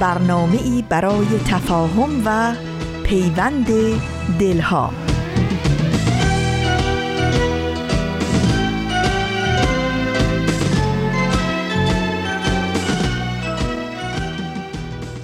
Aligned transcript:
برنامه 0.00 0.62
ای 0.62 0.84
برای 0.88 1.26
تفاهم 1.46 2.22
و 2.24 2.54
پیوند 3.04 3.66
دلها. 4.38 4.92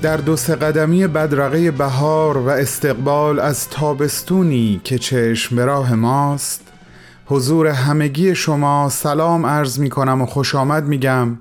در 0.03 0.17
دو 0.17 0.37
سه 0.37 0.55
قدمی 0.57 1.07
بدرقه 1.07 1.71
بهار 1.71 2.39
و 2.39 2.49
استقبال 2.49 3.41
از 3.41 3.69
تابستونی 3.69 4.81
که 4.85 4.99
چشم 4.99 5.57
به 5.57 5.65
راه 5.65 5.95
ماست 5.95 6.61
حضور 7.27 7.67
همگی 7.67 8.35
شما 8.35 8.89
سلام 8.89 9.47
عرض 9.47 9.79
می 9.79 9.91
کنم 9.91 10.23
و 10.23 10.27
خوش 10.27 10.55
آمد 10.55 10.85
می 10.85 10.99
گم 10.99 11.39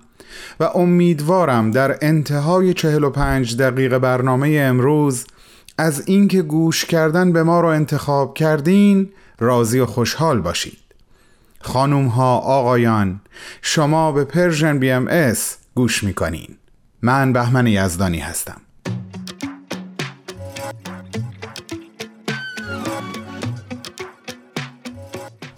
و 0.60 0.64
امیدوارم 0.64 1.72
در 1.72 1.98
انتهای 2.02 2.74
45 2.74 3.58
دقیقه 3.58 4.00
برنامه 4.00 4.58
امروز 4.60 5.26
از 5.78 6.04
اینکه 6.08 6.42
گوش 6.42 6.86
کردن 6.86 7.32
به 7.32 7.44
ما 7.44 7.62
رو 7.62 7.68
انتخاب 7.68 8.34
کردین 8.34 9.10
راضی 9.40 9.80
و 9.80 9.86
خوشحال 9.86 10.42
باشید. 10.42 10.78
خانوم 11.62 12.08
ها 12.08 12.38
آقایان 12.38 13.22
شما 13.62 14.12
به 14.12 14.24
Persian 14.24 14.80
BMS 14.80 15.58
گوش 15.76 16.04
می‌کنین. 16.04 16.58
من 17.02 17.34
بهمن 17.34 17.68
یزدانی 17.68 18.20
هستم. 18.20 18.62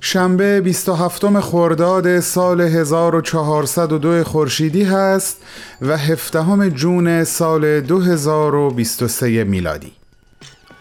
شنبه 0.07 0.61
27 0.61 1.39
خرداد 1.39 2.19
سال 2.19 2.61
1402 2.61 4.23
خورشیدی 4.23 4.83
هست 4.83 5.37
و 5.81 5.97
17 5.97 6.69
جون 6.69 7.23
سال 7.23 7.81
2023 7.81 9.43
میلادی. 9.43 9.91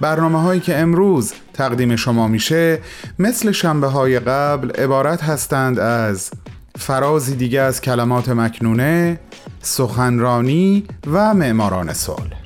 برنامه 0.00 0.42
هایی 0.42 0.60
که 0.60 0.76
امروز 0.76 1.32
تقدیم 1.52 1.96
شما 1.96 2.28
میشه 2.28 2.78
مثل 3.18 3.52
شنبه 3.52 3.86
های 3.86 4.18
قبل 4.18 4.70
عبارت 4.70 5.22
هستند 5.22 5.78
از 5.78 6.30
فرازی 6.78 7.36
دیگه 7.36 7.60
از 7.60 7.80
کلمات 7.80 8.28
مکنونه 8.28 9.20
سخنرانی 9.62 10.84
و 11.06 11.34
معماران 11.34 11.92
صلح. 11.92 12.43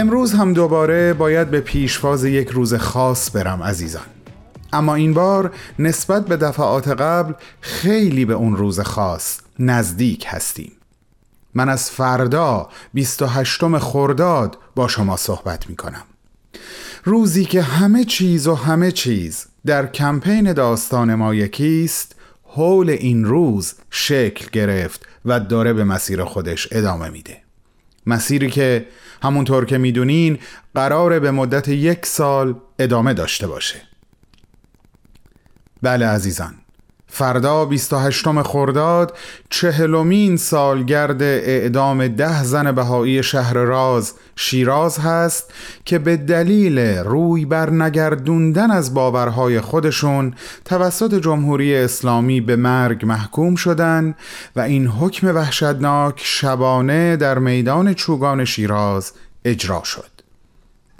امروز 0.00 0.32
هم 0.32 0.52
دوباره 0.52 1.14
باید 1.14 1.50
به 1.50 1.60
پیشواز 1.60 2.24
یک 2.24 2.48
روز 2.48 2.74
خاص 2.74 3.36
برم 3.36 3.62
عزیزان. 3.62 4.06
اما 4.72 4.94
این 4.94 5.14
بار 5.14 5.54
نسبت 5.78 6.26
به 6.26 6.36
دفعات 6.36 6.88
قبل 6.88 7.32
خیلی 7.60 8.24
به 8.24 8.34
اون 8.34 8.56
روز 8.56 8.80
خاص 8.80 9.38
نزدیک 9.58 10.24
هستیم. 10.28 10.72
من 11.54 11.68
از 11.68 11.90
فردا 11.90 12.68
28 12.94 13.78
خرداد 13.78 14.58
با 14.74 14.88
شما 14.88 15.16
صحبت 15.16 15.70
می 15.70 15.76
کنم 15.76 16.02
روزی 17.04 17.44
که 17.44 17.62
همه 17.62 18.04
چیز 18.04 18.46
و 18.46 18.54
همه 18.54 18.92
چیز 18.92 19.46
در 19.66 19.86
کمپین 19.86 20.52
داستان 20.52 21.14
ما 21.14 21.34
یکیست 21.34 22.14
حول 22.42 22.90
این 22.90 23.24
روز 23.24 23.74
شکل 23.90 24.46
گرفت 24.52 25.06
و 25.24 25.40
داره 25.40 25.72
به 25.72 25.84
مسیر 25.84 26.24
خودش 26.24 26.68
ادامه 26.70 27.08
میده. 27.08 27.49
مسیری 28.06 28.50
که 28.50 28.86
همونطور 29.22 29.64
که 29.64 29.78
می‌دونین 29.78 30.38
قراره 30.74 31.20
به 31.20 31.30
مدت 31.30 31.68
یک 31.68 32.06
سال 32.06 32.54
ادامه 32.78 33.14
داشته 33.14 33.46
باشه. 33.46 33.82
بله 35.82 36.06
عزیزان. 36.06 36.54
فردا 37.10 37.64
28 37.64 38.42
خرداد 38.42 39.16
چهلمین 39.50 40.36
سالگرد 40.36 41.22
اعدام 41.22 42.08
ده 42.08 42.44
زن 42.44 42.72
بهایی 42.72 43.22
شهر 43.22 43.54
راز 43.54 44.14
شیراز 44.36 44.98
هست 44.98 45.52
که 45.84 45.98
به 45.98 46.16
دلیل 46.16 46.78
روی 46.78 47.44
بر 47.44 47.70
نگردوندن 47.70 48.70
از 48.70 48.94
باورهای 48.94 49.60
خودشون 49.60 50.34
توسط 50.64 51.14
جمهوری 51.14 51.76
اسلامی 51.76 52.40
به 52.40 52.56
مرگ 52.56 53.06
محکوم 53.06 53.54
شدن 53.54 54.14
و 54.56 54.60
این 54.60 54.86
حکم 54.86 55.34
وحشتناک 55.34 56.20
شبانه 56.24 57.16
در 57.16 57.38
میدان 57.38 57.94
چوگان 57.94 58.44
شیراز 58.44 59.12
اجرا 59.44 59.82
شد. 59.84 60.10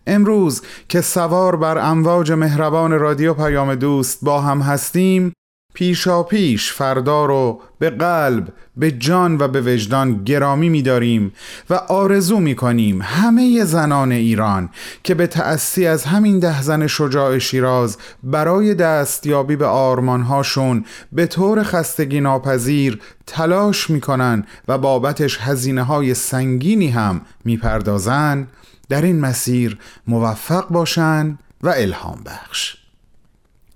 امروز 0.06 0.62
که 0.88 1.00
سوار 1.00 1.56
بر 1.56 1.78
امواج 1.78 2.32
مهربان 2.32 2.92
رادیو 2.92 3.34
پیام 3.34 3.74
دوست 3.74 4.18
با 4.22 4.40
هم 4.40 4.60
هستیم 4.60 5.32
پیشا 5.80 6.22
پیش 6.22 6.72
فردا 6.72 7.24
رو 7.24 7.60
به 7.78 7.90
قلب 7.90 8.52
به 8.76 8.90
جان 8.90 9.36
و 9.38 9.48
به 9.48 9.60
وجدان 9.60 10.24
گرامی 10.24 10.68
می‌داریم 10.68 11.32
و 11.70 11.74
آرزو 11.74 12.40
می‌کنیم 12.40 13.02
همه 13.02 13.64
زنان 13.64 14.12
ایران 14.12 14.70
که 15.02 15.14
به 15.14 15.26
تأسی 15.26 15.86
از 15.86 16.04
همین 16.04 16.38
ده 16.38 16.62
زن 16.62 16.86
شجاع 16.86 17.38
شیراز 17.38 17.96
برای 18.22 18.74
دستیابی 18.74 19.56
به 19.56 19.66
آرمانهاشون 19.66 20.84
به 21.12 21.26
طور 21.26 21.62
خستگی 21.62 22.20
ناپذیر 22.20 23.00
تلاش 23.26 23.90
می‌کنن 23.90 24.46
و 24.68 24.78
بابتش 24.78 25.38
هزینه 25.40 25.82
های 25.82 26.14
سنگینی 26.14 26.88
هم 26.88 27.20
می‌پردازن 27.44 28.48
در 28.88 29.02
این 29.02 29.20
مسیر 29.20 29.78
موفق 30.06 30.68
باشن 30.68 31.38
و 31.62 31.68
الهام 31.68 32.20
بخش. 32.26 32.80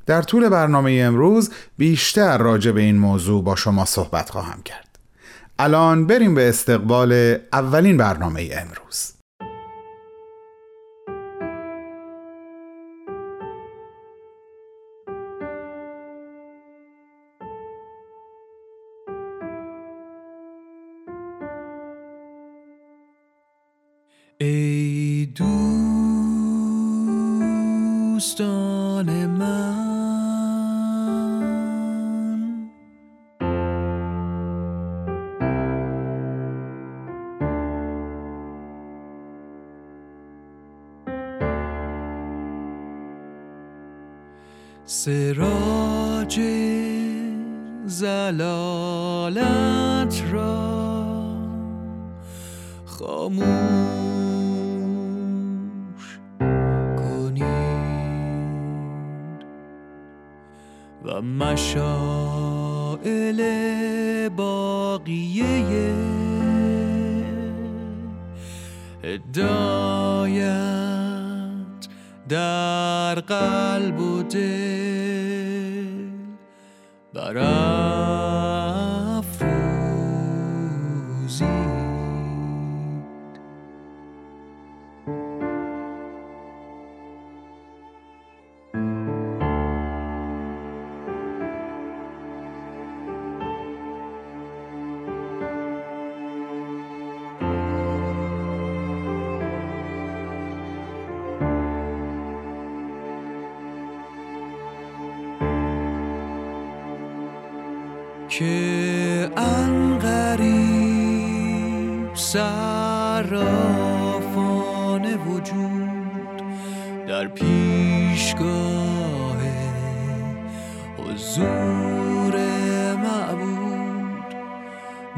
در 0.07 0.23
طول 0.23 0.49
برنامه 0.49 1.01
امروز 1.03 1.51
بیشتر 1.79 2.39
راجع 2.39 2.71
به 2.71 2.81
این 2.81 2.99
موضوع 2.99 3.45
با 3.45 3.57
شما 3.57 3.85
صحبت 3.85 4.31
خواهم 4.31 4.63
کرد. 4.63 4.99
الان 5.59 6.07
بریم 6.07 6.35
به 6.35 6.49
استقبال 6.49 7.37
اولین 7.53 7.97
برنامه 7.97 8.51
امروز. 8.53 9.13
سراج 44.87 46.41
زلالت 47.87 49.43
را 50.33 50.75
خاموش 52.85 53.45
کنید 56.97 57.45
و 61.05 61.23
مشاعل 61.23 62.69
باقیه 64.29 65.95
هدایت 69.05 70.55
در 72.29 73.15
قلب 73.15 74.01
و 74.01 74.23
but 77.13 77.37
I. 77.37 77.74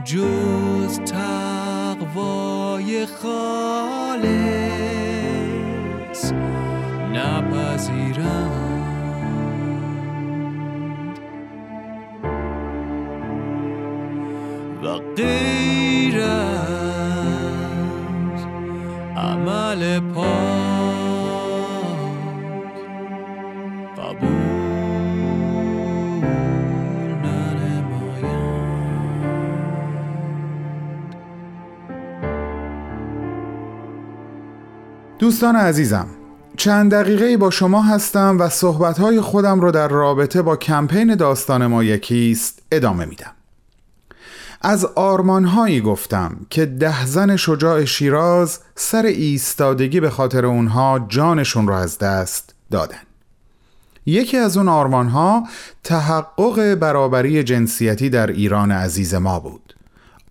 جز 0.06 1.00
تقوای 1.00 3.06
خالص 3.06 4.23
نپذیرم. 7.12 8.65
دوستان 35.26 35.56
عزیزم 35.56 36.06
چند 36.56 36.94
دقیقه 36.94 37.37
با 37.37 37.50
شما 37.50 37.82
هستم 37.82 38.37
و 38.40 38.49
صحبتهای 38.49 39.20
خودم 39.20 39.61
رو 39.61 39.70
در 39.70 39.88
رابطه 39.88 40.43
با 40.43 40.56
کمپین 40.56 41.14
داستان 41.14 41.67
ما 41.67 41.84
یکیست 41.84 42.62
ادامه 42.73 43.05
میدم. 43.05 43.32
از 44.62 44.84
آرمانهایی 44.84 45.81
گفتم 45.81 46.37
که 46.50 46.67
ده 46.67 47.06
زن 47.06 47.37
شجاع 47.37 47.84
شیراز 47.84 48.58
سر 48.75 49.02
ایستادگی 49.06 50.00
به 50.00 50.11
خاطر 50.11 50.46
اونها 50.46 51.06
جانشون 51.08 51.69
رو 51.69 51.75
از 51.75 51.99
دست 51.99 52.55
دادن. 52.70 53.02
یکی 54.06 54.37
از 54.37 54.56
اون 54.56 54.69
آرمانها 54.69 55.49
تحقق 55.84 56.75
برابری 56.75 57.43
جنسیتی 57.43 58.11
در 58.11 58.26
ایران 58.26 58.73
عزیز 58.73 59.14
ما 59.14 59.40
بود. 59.40 59.75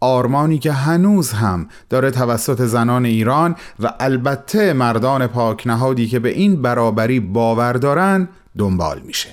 آرمانی 0.05 0.59
که 0.59 0.71
هنوز 0.71 1.31
هم 1.31 1.67
داره 1.89 2.11
توسط 2.11 2.61
زنان 2.61 3.05
ایران 3.05 3.55
و 3.79 3.93
البته 3.99 4.73
مردان 4.73 5.27
پاکنهادی 5.27 6.07
که 6.07 6.19
به 6.19 6.29
این 6.29 6.61
برابری 6.61 7.19
باور 7.19 7.73
دارن 7.73 8.27
دنبال 8.57 9.01
میشه. 9.05 9.29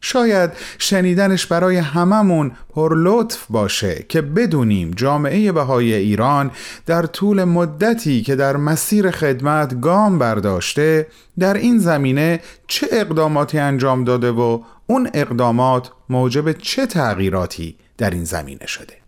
شاید 0.00 0.50
شنیدنش 0.78 1.46
برای 1.46 1.76
هممون 1.76 2.52
پرلطف 2.74 3.46
باشه 3.50 4.04
که 4.08 4.22
بدونیم 4.22 4.90
جامعه 4.90 5.52
بهای 5.52 5.94
ایران 5.94 6.50
در 6.86 7.06
طول 7.06 7.44
مدتی 7.44 8.22
که 8.22 8.36
در 8.36 8.56
مسیر 8.56 9.10
خدمت 9.10 9.80
گام 9.80 10.18
برداشته 10.18 11.06
در 11.38 11.54
این 11.54 11.78
زمینه 11.78 12.40
چه 12.66 12.86
اقداماتی 12.92 13.58
انجام 13.58 14.04
داده 14.04 14.30
و 14.30 14.60
اون 14.86 15.10
اقدامات 15.14 15.90
موجب 16.08 16.52
چه 16.52 16.86
تغییراتی 16.86 17.76
در 17.98 18.10
این 18.10 18.24
زمینه 18.24 18.66
شده. 18.66 19.07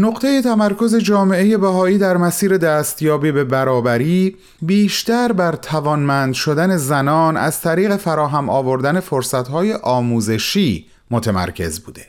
نقطه 0.00 0.42
تمرکز 0.42 0.96
جامعه 0.96 1.56
بهایی 1.56 1.98
در 1.98 2.16
مسیر 2.16 2.56
دستیابی 2.56 3.32
به 3.32 3.44
برابری 3.44 4.36
بیشتر 4.62 5.32
بر 5.32 5.52
توانمند 5.52 6.34
شدن 6.34 6.76
زنان 6.76 7.36
از 7.36 7.60
طریق 7.60 7.96
فراهم 7.96 8.50
آوردن 8.50 9.00
فرصتهای 9.00 9.72
آموزشی 9.72 10.86
متمرکز 11.10 11.80
بوده. 11.80 12.06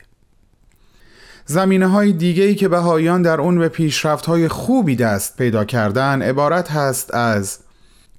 زمینه 1.46 1.86
های 1.86 2.12
دیگه 2.12 2.54
که 2.54 2.68
بهاییان 2.68 3.22
در 3.22 3.40
اون 3.40 3.58
به 3.58 3.68
پیشرفت 3.68 4.26
های 4.26 4.48
خوبی 4.48 4.96
دست 4.96 5.36
پیدا 5.36 5.64
کردن 5.64 6.22
عبارت 6.22 6.70
هست 6.70 7.14
از 7.14 7.58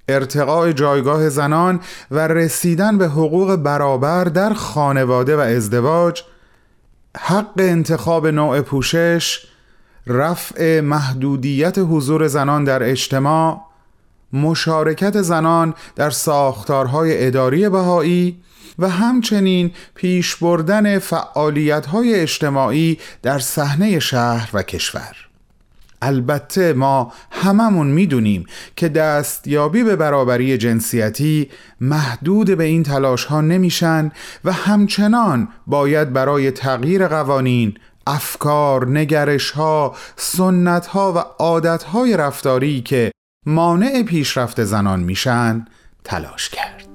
ارتقاء 0.08 0.72
جایگاه 0.72 1.28
زنان 1.28 1.80
و 2.10 2.28
رسیدن 2.28 2.98
به 2.98 3.08
حقوق 3.08 3.56
برابر 3.56 4.24
در 4.24 4.52
خانواده 4.52 5.36
و 5.36 5.40
ازدواج 5.40 6.22
حق 7.16 7.52
انتخاب 7.58 8.26
نوع 8.26 8.60
پوشش 8.60 9.51
رفع 10.06 10.80
محدودیت 10.80 11.78
حضور 11.78 12.26
زنان 12.26 12.64
در 12.64 12.82
اجتماع 12.82 13.60
مشارکت 14.32 15.22
زنان 15.22 15.74
در 15.96 16.10
ساختارهای 16.10 17.26
اداری 17.26 17.68
بهایی 17.68 18.42
و 18.78 18.88
همچنین 18.88 19.70
پیش 19.94 20.36
بردن 20.36 20.98
فعالیت‌های 20.98 22.14
اجتماعی 22.14 22.98
در 23.22 23.38
صحنه 23.38 23.98
شهر 23.98 24.50
و 24.52 24.62
کشور. 24.62 25.16
البته 26.02 26.72
ما 26.72 27.12
هممون 27.30 27.86
می‌دونیم 27.86 28.46
که 28.76 28.88
دستیابی 28.88 29.82
به 29.82 29.96
برابری 29.96 30.58
جنسیتی 30.58 31.50
محدود 31.80 32.56
به 32.56 32.64
این 32.64 32.82
تلاش 32.82 33.24
ها 33.24 33.40
نمیشن 33.40 34.12
و 34.44 34.52
همچنان 34.52 35.48
باید 35.66 36.12
برای 36.12 36.50
تغییر 36.50 37.08
قوانین 37.08 37.74
افکار، 38.06 38.88
نگرش 38.88 39.50
ها، 39.50 39.96
سنت 40.16 40.86
ها 40.86 41.12
و 41.12 41.18
عادت 41.18 41.82
های 41.82 42.16
رفتاری 42.16 42.80
که 42.80 43.12
مانع 43.46 44.02
پیشرفت 44.02 44.64
زنان 44.64 45.00
میشن 45.00 45.64
تلاش 46.04 46.48
کرد. 46.48 46.91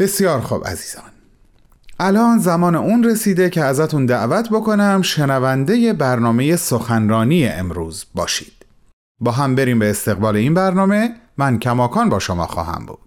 بسیار 0.00 0.40
خوب 0.40 0.66
عزیزان. 0.66 1.10
الان 1.98 2.38
زمان 2.38 2.74
اون 2.74 3.04
رسیده 3.04 3.50
که 3.50 3.64
ازتون 3.64 4.06
دعوت 4.06 4.48
بکنم 4.48 5.02
شنونده 5.02 5.92
برنامه 5.92 6.56
سخنرانی 6.56 7.46
امروز 7.48 8.04
باشید. 8.14 8.52
با 9.20 9.30
هم 9.32 9.54
بریم 9.54 9.78
به 9.78 9.90
استقبال 9.90 10.36
این 10.36 10.54
برنامه. 10.54 11.14
من 11.36 11.58
کماکان 11.58 12.08
با 12.08 12.18
شما 12.18 12.46
خواهم 12.46 12.86
بود. 12.86 12.98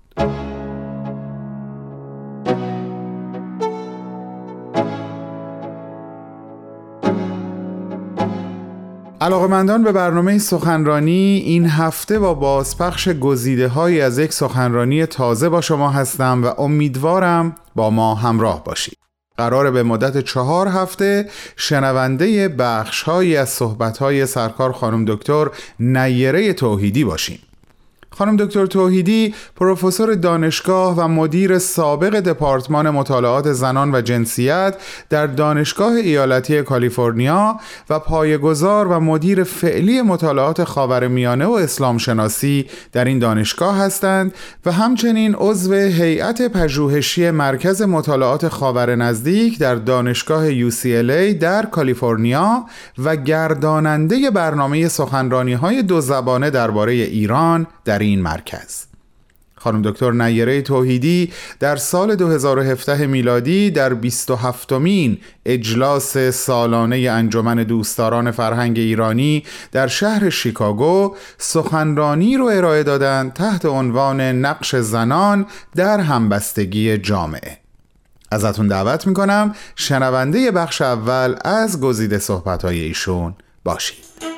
علاقمندان 9.24 9.84
به 9.84 9.92
برنامه 9.92 10.38
سخنرانی 10.38 11.44
این 11.46 11.66
هفته 11.66 12.20
با 12.20 12.34
بازپخش 12.34 13.10
گزیده 13.10 13.68
های 13.68 14.02
از 14.02 14.20
یک 14.20 14.34
سخنرانی 14.34 15.06
تازه 15.06 15.50
با 15.50 15.62
شما 15.62 15.90
هستم 15.90 16.44
و 16.44 16.62
امیدوارم 16.62 17.56
با 17.76 17.90
ما 17.90 18.16
همراه 18.16 18.64
باشید. 18.64 18.98
قرار 19.38 19.72
به 19.72 19.84
مدت 19.84 20.20
چهار 20.22 20.68
هفته 20.68 21.30
شنونده 21.56 22.48
بخش 22.48 23.04
های 23.04 23.38
از 23.38 23.50
صحبت 23.50 23.98
های 23.98 24.26
سرکار 24.26 24.72
خانم 24.72 25.06
دکتر 25.06 25.48
نیره 25.80 26.54
توحیدی 26.54 27.04
باشیم. 27.04 27.40
خانم 28.18 28.36
دکتر 28.36 28.66
توحیدی 28.66 29.34
پروفسور 29.56 30.14
دانشگاه 30.14 30.96
و 30.98 31.08
مدیر 31.08 31.60
سابق 31.60 32.20
دپارتمان 32.20 32.90
مطالعات 32.90 33.54
زنان 33.54 33.96
و 33.96 34.02
جنسیت 34.02 34.76
در 35.10 35.28
دانشگاه 35.28 35.94
ایالتی 35.94 36.62
کالیفرنیا 36.62 37.60
و 37.90 38.00
پایه‌گذار 38.00 38.88
و 38.88 39.00
مدیر 39.00 39.44
فعلی 39.44 40.02
مطالعات 40.02 40.64
خاورمیانه 40.64 41.46
و 41.46 41.52
اسلام 41.52 41.98
شناسی 41.98 42.66
در 42.92 43.06
این 43.06 43.20
دانشگاه 43.20 43.78
هستند 43.78 44.34
و 44.66 44.72
همچنین 44.72 45.36
عضو 45.36 45.74
هیئت 45.74 46.42
پژوهشی 46.42 47.32
مرکز 47.32 47.82
مطالعات 47.82 48.48
خاور 48.48 48.96
نزدیک 48.96 49.60
در 49.60 49.76
دانشگاه 49.76 50.70
UCLA 50.70 51.34
در 51.40 51.66
کالیفرنیا 51.66 52.66
و 53.04 53.16
گرداننده 53.16 54.32
برنامه 54.32 54.88
سخنرانی 54.88 55.54
های 55.54 55.84
دو 55.84 56.02
زبانه 56.02 56.50
درباره 56.50 56.92
ایران 56.94 57.68
در 57.86 58.03
این 58.04 58.22
مرکز. 58.22 58.86
خانم 59.64 59.82
دکتر 59.82 60.12
نیره 60.12 60.62
توحیدی 60.62 61.32
در 61.60 61.76
سال 61.76 62.16
2017 62.16 63.08
میلادی 63.08 63.72
در 63.72 63.94
27 63.94 64.74
مین 64.74 65.18
اجلاس 65.46 66.18
سالانه 66.18 66.98
انجمن 66.98 67.56
دوستداران 67.56 68.32
فرهنگ 68.32 68.80
ایرانی 68.80 69.44
در 69.72 69.88
شهر 69.88 70.30
شیکاگو 70.30 71.16
سخنرانی 71.38 72.38
رو 72.38 72.46
ارائه 72.46 72.84
دادند 72.84 73.34
تحت 73.34 73.66
عنوان 73.66 74.22
نقش 74.22 74.76
زنان 74.76 75.46
در 75.76 76.00
همبستگی 76.00 76.98
جامعه. 76.98 77.58
ازتون 78.32 78.68
دعوت 78.68 79.08
می‌کنم 79.08 79.56
شنونده 79.76 80.52
بخش 80.52 80.82
اول 80.82 81.36
از 81.46 81.82
گزیده 81.82 82.20
صحبتهای 82.20 82.80
ایشون 82.80 83.36
باشید. 83.64 84.33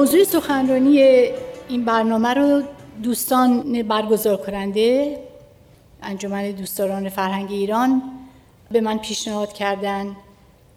موضوع 0.00 0.24
سخنرانی 0.24 0.98
این 1.68 1.84
برنامه 1.84 2.34
رو 2.34 2.62
دوستان 3.02 3.82
برگزار 3.82 4.36
کننده 4.36 5.18
انجمن 6.02 6.50
دوستداران 6.50 7.08
فرهنگ 7.08 7.50
ایران 7.50 8.02
به 8.70 8.80
من 8.80 8.98
پیشنهاد 8.98 9.52
کردن 9.52 10.16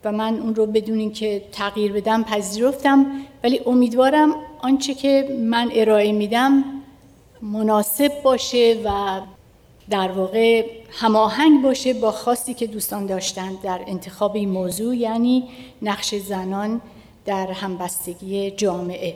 و 0.03 0.11
من 0.11 0.39
اون 0.39 0.55
رو 0.55 0.65
بدون 0.65 0.99
اینکه 0.99 1.41
تغییر 1.51 1.93
بدم 1.93 2.23
پذیرفتم. 2.23 3.05
ولی 3.43 3.61
امیدوارم 3.65 4.35
آنچه 4.61 4.93
که 4.93 5.37
من 5.41 5.69
ارائه 5.73 6.11
میدم 6.11 6.63
مناسب 7.41 8.11
باشه 8.23 8.81
و 8.85 9.21
در 9.89 10.11
واقع 10.11 10.65
هماهنگ 10.91 11.61
باشه 11.61 11.93
با 11.93 12.11
خواستی 12.11 12.53
که 12.53 12.67
دوستان 12.67 13.05
داشتند 13.05 13.61
در 13.61 13.79
انتخاب 13.87 14.35
این 14.35 14.49
موضوع 14.49 14.95
یعنی 14.95 15.43
نقش 15.81 16.15
زنان 16.15 16.81
در 17.25 17.51
همبستگی 17.51 18.51
جامعه. 18.51 19.15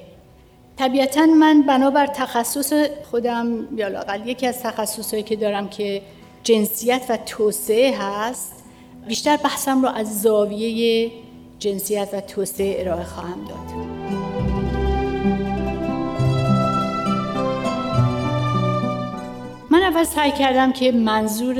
طبیعتا 0.77 1.25
من 1.25 1.61
بنابر 1.61 2.07
تخصص 2.07 2.73
خودم 3.11 3.77
یا 3.77 3.87
لاقل 3.87 4.27
یکی 4.27 4.47
از 4.47 4.63
تخصصهایی 4.63 5.23
که 5.23 5.35
دارم 5.35 5.69
که 5.69 6.01
جنسیت 6.43 7.05
و 7.09 7.17
توسعه 7.17 7.97
هست 7.97 8.63
بیشتر 9.07 9.37
بحثم 9.37 9.81
رو 9.81 9.89
از 9.89 10.21
زاویه 10.21 11.11
جنسیت 11.59 12.09
و 12.13 12.21
توسعه 12.21 12.81
ارائه 12.81 13.03
خواهم 13.03 13.45
داد. 13.45 13.97
من 19.69 19.83
اول 19.83 20.03
سعی 20.03 20.31
کردم 20.31 20.71
که 20.71 20.91
منظور 20.91 21.57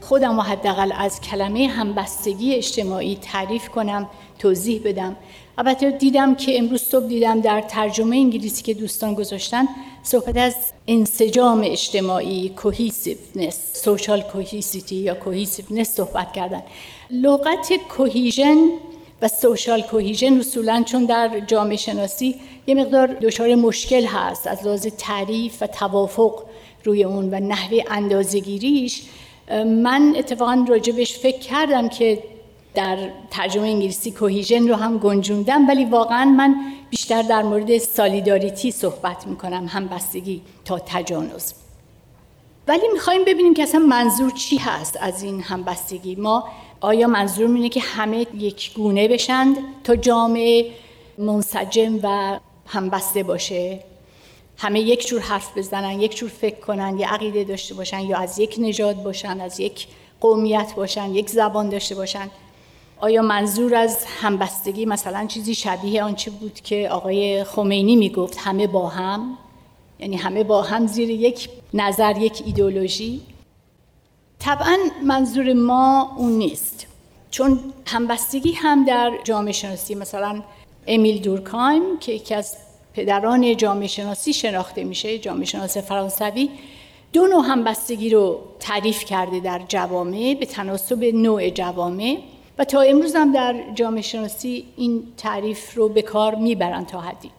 خودم 0.00 0.38
و 0.38 0.42
حداقل 0.42 0.92
از 0.98 1.20
کلمه 1.20 1.66
همبستگی 1.66 2.54
اجتماعی 2.54 3.16
تعریف 3.16 3.68
کنم 3.68 4.08
توضیح 4.38 4.82
بدم. 4.84 5.16
البته 5.58 5.90
دیدم 5.90 6.34
که 6.34 6.58
امروز 6.58 6.82
صبح 6.82 7.06
دیدم 7.06 7.40
در 7.40 7.60
ترجمه 7.60 8.16
انگلیسی 8.16 8.62
که 8.62 8.74
دوستان 8.74 9.14
گذاشتن 9.14 9.68
صحبت 10.02 10.36
از 10.36 10.54
انسجام 10.88 11.62
اجتماعی 11.64 12.48
کوهیسیونس 12.48 13.82
سوشال 13.84 14.20
کوهیسیتی 14.20 14.96
یا 14.96 15.14
کوهیسیونس 15.14 15.88
صحبت 15.88 16.32
کردن. 16.32 16.62
لغت 17.10 17.72
کوهیژن 17.88 18.58
و 19.22 19.28
سوشال 19.28 19.82
کوهیژن 19.82 20.38
اصولا 20.38 20.82
چون 20.86 21.04
در 21.04 21.40
جامعه 21.40 21.76
شناسی 21.76 22.34
یه 22.66 22.74
مقدار 22.74 23.06
دچار 23.06 23.54
مشکل 23.54 24.04
هست 24.04 24.46
از 24.46 24.66
لحاظ 24.66 24.86
تعریف 24.86 25.62
و 25.62 25.66
توافق 25.66 26.42
روی 26.84 27.04
اون 27.04 27.34
و 27.34 27.40
نحوه 27.40 27.84
اندازهگیریش 27.90 29.02
من 29.66 30.14
اتفاقا 30.16 30.64
راجبش 30.68 31.18
فکر 31.18 31.38
کردم 31.38 31.88
که 31.88 32.22
در 32.74 33.10
ترجمه 33.30 33.68
انگلیسی 33.68 34.10
کوهیژن 34.10 34.68
رو 34.68 34.74
هم 34.74 34.98
گنجوندم 34.98 35.68
ولی 35.68 35.84
واقعا 35.84 36.24
من 36.24 36.54
بیشتر 36.90 37.22
در 37.22 37.42
مورد 37.42 37.78
سالیداریتی 37.78 38.70
صحبت 38.70 39.26
می‌کنم 39.26 39.66
هم 39.68 39.88
بستگی 39.88 40.42
تا 40.64 40.78
تجانز 40.78 41.52
ولی 42.68 42.88
می‌خوایم 42.92 43.24
ببینیم 43.24 43.54
که 43.54 43.62
اصلا 43.62 43.80
منظور 43.80 44.30
چی 44.30 44.56
هست 44.56 44.98
از 45.00 45.22
این 45.22 45.40
همبستگی؟ 45.40 46.14
ما 46.14 46.48
آیا 46.80 47.06
منظور 47.06 47.50
اینه 47.50 47.68
که 47.68 47.80
همه 47.80 48.26
یک 48.34 48.74
گونه 48.74 49.08
بشند 49.08 49.56
تا 49.84 49.96
جامعه 49.96 50.70
منسجم 51.18 51.98
و 52.02 52.38
همبسته 52.66 53.22
باشه؟ 53.22 53.80
همه 54.56 54.80
یک 54.80 55.06
جور 55.06 55.20
حرف 55.20 55.58
بزنن 55.58 56.00
یک 56.00 56.16
جور 56.16 56.28
فکر 56.28 56.60
کنن 56.60 56.98
یا 56.98 57.08
عقیده 57.08 57.44
داشته 57.44 57.74
باشن 57.74 58.00
یا 58.00 58.18
از 58.18 58.38
یک 58.38 58.56
نژاد 58.58 59.02
باشن 59.02 59.40
از 59.40 59.60
یک 59.60 59.86
قومیت 60.20 60.72
باشن 60.76 61.14
یک 61.14 61.30
زبان 61.30 61.68
داشته 61.68 61.94
باشن؟ 61.94 62.30
آیا 63.00 63.22
منظور 63.22 63.74
از 63.74 64.04
همبستگی 64.20 64.86
مثلا 64.86 65.26
چیزی 65.26 65.54
شبیه 65.54 66.02
آنچه 66.02 66.30
بود 66.30 66.54
که 66.60 66.88
آقای 66.90 67.44
خمینی 67.44 67.96
می‌گفت 67.96 68.38
همه 68.38 68.66
با 68.66 68.88
هم؟ 68.88 69.38
یعنی 69.98 70.16
همه 70.16 70.44
با 70.44 70.62
هم 70.62 70.86
زیر 70.86 71.10
یک 71.10 71.48
نظر 71.74 72.18
یک 72.18 72.42
ایدولوژی 72.46 73.20
طبعا 74.38 74.76
منظور 75.04 75.52
ما 75.52 76.14
اون 76.16 76.32
نیست. 76.32 76.86
چون 77.30 77.60
همبستگی 77.86 78.52
هم 78.52 78.84
در 78.84 79.12
جامعه 79.24 79.52
شناسی 79.52 79.94
مثلا 79.94 80.42
امیل 80.86 81.22
دورکایم 81.22 81.98
که 82.00 82.12
یکی 82.12 82.34
از 82.34 82.56
پدران 82.94 83.56
جامعه 83.56 83.86
شناسی 83.86 84.32
شناخته 84.32 84.84
میشه 84.84 85.18
جامعه 85.18 85.44
شناس 85.44 85.76
فرانسوی 85.76 86.50
دو 87.12 87.26
نوع 87.26 87.44
همبستگی 87.44 88.10
رو 88.10 88.40
تعریف 88.60 89.04
کرده 89.04 89.40
در 89.40 89.60
جوامع 89.68 90.36
به 90.40 90.46
تناسب 90.46 91.04
نوع 91.04 91.50
جوامع. 91.50 92.16
و 92.60 92.64
تا 92.64 92.80
امروز 92.80 93.16
هم 93.16 93.32
در 93.32 93.54
جامعه 93.74 94.02
شناسی 94.02 94.64
این 94.76 95.02
تعریف 95.16 95.74
رو 95.74 95.88
به 95.88 96.02
کار 96.02 96.34
می‌برن 96.34 96.84
تا 96.84 97.00
حدی. 97.00 97.30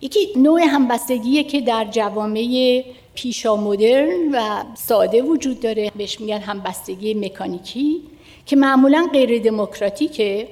یکی 0.00 0.18
نوع 0.36 0.60
همبستگیه 0.60 1.44
که 1.44 1.60
در 1.60 1.84
جوامع 1.90 2.84
پیشا 3.14 3.56
مدرن 3.56 4.30
و 4.32 4.64
ساده 4.74 5.22
وجود 5.22 5.60
داره 5.60 5.92
بهش 5.96 6.20
میگن 6.20 6.38
همبستگی 6.38 7.14
مکانیکی 7.14 8.00
که 8.46 8.56
معمولا 8.56 9.08
غیر 9.12 9.42
دموکراتیکه 9.42 10.48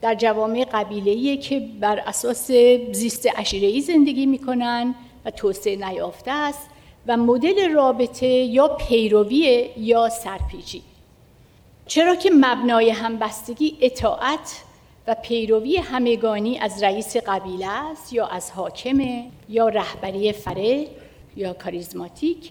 در 0.00 0.14
جوامع 0.14 0.66
قبیله‌ایه 0.72 1.36
که 1.36 1.68
بر 1.80 2.02
اساس 2.06 2.50
زیست 2.92 3.26
عشیره‌ای 3.26 3.80
زندگی 3.80 4.26
می‌کنن 4.26 4.94
و 5.24 5.30
توسعه 5.30 5.76
نیافته 5.76 6.30
است 6.30 6.70
و 7.06 7.16
مدل 7.16 7.72
رابطه 7.72 8.26
یا 8.26 8.68
پیروی 8.68 9.68
یا 9.76 10.08
سرپیچی. 10.08 10.82
چرا 11.88 12.14
که 12.14 12.30
مبنای 12.34 12.90
همبستگی 12.90 13.78
اطاعت 13.80 14.62
و 15.06 15.16
پیروی 15.22 15.76
همگانی 15.76 16.58
از 16.58 16.82
رئیس 16.82 17.16
قبیله 17.16 17.68
است 17.68 18.12
یا 18.12 18.26
از 18.26 18.50
حاکمه 18.50 19.24
یا 19.48 19.68
رهبری 19.68 20.32
فرد 20.32 20.86
یا 21.36 21.52
کاریزماتیک؟ 21.52 22.50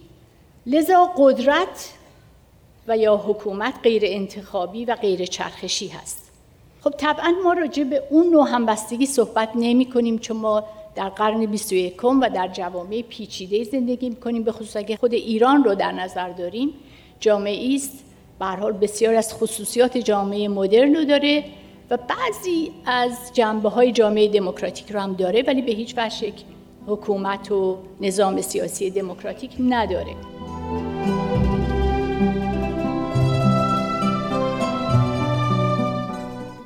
لذا 0.66 1.14
قدرت 1.18 1.94
و 2.88 2.98
یا 2.98 3.18
حکومت 3.18 3.74
غیر 3.84 4.02
انتخابی 4.06 4.86
و 4.86 4.96
غیر 4.96 5.26
چرخشی 5.26 5.88
هست. 5.88 6.32
خب 6.82 6.94
طبعا 6.98 7.34
ما 7.44 7.54
راجع 7.54 7.84
به 7.84 8.04
اون 8.10 8.30
نوع 8.30 8.50
همبستگی 8.50 9.06
صحبت 9.06 9.50
نمی 9.56 9.86
کنیم 9.86 10.18
چون 10.18 10.38
ما 10.38 10.64
در 10.96 11.10
قرن 11.10 11.46
21 11.46 12.04
و 12.04 12.30
در 12.34 12.48
جوامع 12.48 13.02
پیچیده 13.02 13.64
زندگی 13.64 14.10
می‌کنیم 14.10 14.44
به 14.44 14.52
خصوص 14.52 14.76
اگه 14.76 14.98
خود 14.98 15.14
ایران 15.14 15.64
رو 15.64 15.76
در 15.76 15.92
نظر 15.92 16.30
داریم. 16.30 16.74
جامعه 17.20 17.76
است 17.76 18.07
به 18.40 18.46
حال 18.46 18.72
بسیار 18.72 19.16
از 19.16 19.34
خصوصیات 19.34 19.98
جامعه 19.98 20.48
مدرن 20.48 20.96
رو 20.96 21.06
داره 21.06 21.44
و 21.90 21.98
بعضی 21.98 22.72
از 22.86 23.12
جنبه 23.34 23.70
های 23.70 23.92
جامعه 23.92 24.28
دموکراتیک 24.28 24.92
رو 24.92 25.00
هم 25.00 25.14
داره 25.14 25.44
ولی 25.48 25.62
به 25.62 25.72
هیچ 25.72 25.94
وجه 25.98 26.34
حکومت 26.88 27.52
و 27.52 27.78
نظام 28.02 28.42
سیاسی 28.42 28.90
دموکراتیک 28.90 29.52
نداره. 29.60 30.16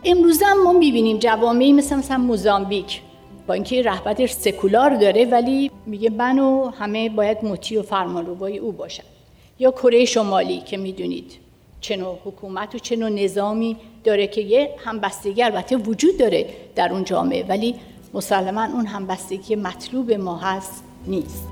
امروز 0.06 0.44
هم 0.46 0.64
ما 0.64 0.74
می‌بینیم 0.74 1.18
جوامعی 1.18 1.74
مثل 1.74 1.96
مثلا 1.96 2.18
موزامبیک 2.18 3.02
با 3.48 3.54
اینکه 3.54 3.82
رهبر 3.82 4.28
سکولار 4.28 4.96
داره 4.96 5.26
ولی 5.26 5.72
میگه 5.86 6.10
من 6.10 6.40
و 6.40 6.70
همه 6.70 7.10
باید 7.10 7.46
مطیع 7.46 7.80
و 7.80 7.82
فرمانروای 7.82 8.58
او 8.58 8.72
باشن 8.72 9.04
یا 9.60 9.72
کره 9.72 10.06
شمالی 10.06 10.62
که 10.62 10.78
می‌دونید. 10.78 11.51
چه 11.82 11.98
نوع 11.98 12.18
حکومت 12.26 12.76
و 12.76 12.80
چه 12.80 12.96
نوع 12.96 13.10
نظامی 13.10 13.78
داره 14.04 14.28
که 14.28 14.42
یه 14.42 14.76
همبستگی 14.78 15.44
البته 15.44 15.78
وجود 15.78 16.18
داره 16.18 16.46
در 16.76 16.92
اون 16.92 17.04
جامعه 17.04 17.46
ولی 17.48 17.76
مسلما 18.14 18.66
اون 18.66 18.86
همبستگی 18.86 19.56
مطلوب 19.56 20.12
ما 20.12 20.38
هست 20.38 20.84
نیست. 21.08 21.51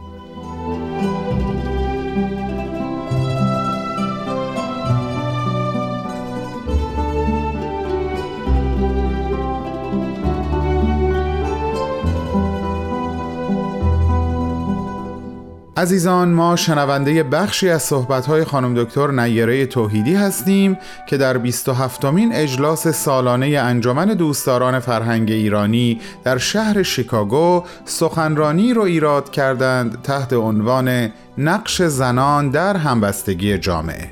عزیزان 15.79 16.29
ما 16.29 16.55
شنونده 16.55 17.23
بخشی 17.23 17.69
از 17.69 17.83
صحبت‌های 17.83 18.43
خانم 18.43 18.83
دکتر 18.83 19.11
نیره 19.11 19.65
توحیدی 19.65 20.15
هستیم 20.15 20.77
که 21.07 21.17
در 21.17 21.37
27 21.37 22.05
مین 22.05 22.33
اجلاس 22.33 22.87
سالانه 22.87 23.47
انجمن 23.47 24.05
دوستداران 24.05 24.79
فرهنگ 24.79 25.31
ایرانی 25.31 26.01
در 26.23 26.37
شهر 26.37 26.83
شیکاگو 26.83 27.63
سخنرانی 27.85 28.73
رو 28.73 28.81
ایراد 28.81 29.31
کردند 29.31 30.01
تحت 30.01 30.33
عنوان 30.33 31.11
نقش 31.37 31.81
زنان 31.81 32.49
در 32.49 32.77
همبستگی 32.77 33.57
جامعه. 33.57 34.11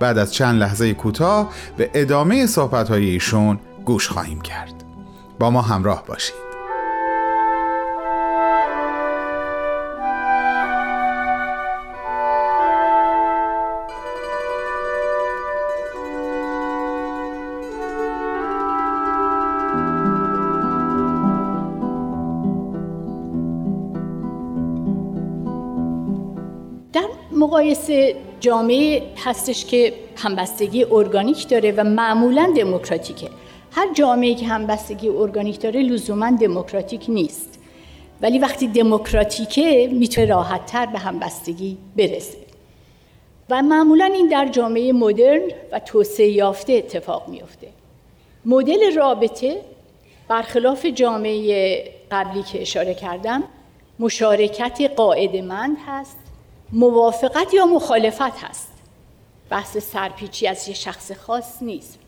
بعد 0.00 0.18
از 0.18 0.34
چند 0.34 0.60
لحظه 0.60 0.94
کوتاه 0.94 1.50
به 1.76 1.90
ادامه 1.94 2.46
صحبت‌های 2.46 3.10
ایشون 3.10 3.60
گوش 3.84 4.08
خواهیم 4.08 4.40
کرد. 4.40 4.74
با 5.38 5.50
ما 5.50 5.62
همراه 5.62 6.04
باشید. 6.06 6.47
مقایسه 27.58 28.16
جامعه 28.40 29.02
هستش 29.24 29.64
که 29.64 29.92
همبستگی 30.16 30.84
ارگانیک 30.84 31.48
داره 31.48 31.72
و 31.72 31.84
معمولا 31.84 32.52
دموکراتیکه. 32.56 33.28
هر 33.72 33.94
جامعه 33.94 34.34
که 34.34 34.46
همبستگی 34.46 35.08
ارگانیک 35.08 35.60
داره 35.60 35.82
لزوما 35.82 36.30
دموکراتیک 36.30 37.04
نیست. 37.08 37.58
ولی 38.22 38.38
وقتی 38.38 38.68
دموکراتیکه 38.68 39.90
می‌تونه 39.92 40.26
راحتتر 40.26 40.86
به 40.86 40.98
همبستگی 40.98 41.76
برسه. 41.96 42.38
و 43.50 43.62
معمولا 43.62 44.04
این 44.04 44.28
در 44.28 44.48
جامعه 44.48 44.92
مدرن 44.92 45.42
و 45.72 45.78
توسعه 45.78 46.28
یافته 46.28 46.72
اتفاق 46.72 47.28
میفته 47.28 47.68
مدل 48.44 48.94
رابطه 48.96 49.60
برخلاف 50.28 50.86
جامعه 50.86 51.84
قبلی 52.10 52.42
که 52.42 52.62
اشاره 52.62 52.94
کردم 52.94 53.42
مشارکت 53.98 54.90
قاعدمند 54.96 55.76
هست 55.86 56.27
موافقت 56.72 57.54
یا 57.54 57.66
مخالفت 57.66 58.44
هست؟ 58.44 58.72
بحث 59.50 59.76
سرپیچی 59.76 60.46
از 60.46 60.68
یه 60.68 60.74
شخص 60.74 61.12
خاص 61.12 61.62
نیست. 61.62 61.98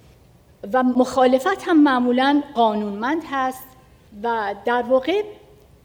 و 0.73 0.83
مخالفت 0.83 1.69
هم 1.69 1.83
معمولا 1.83 2.43
قانونمند 2.55 3.23
هست 3.31 3.67
و 4.23 4.55
در 4.65 4.83
واقع 4.83 5.23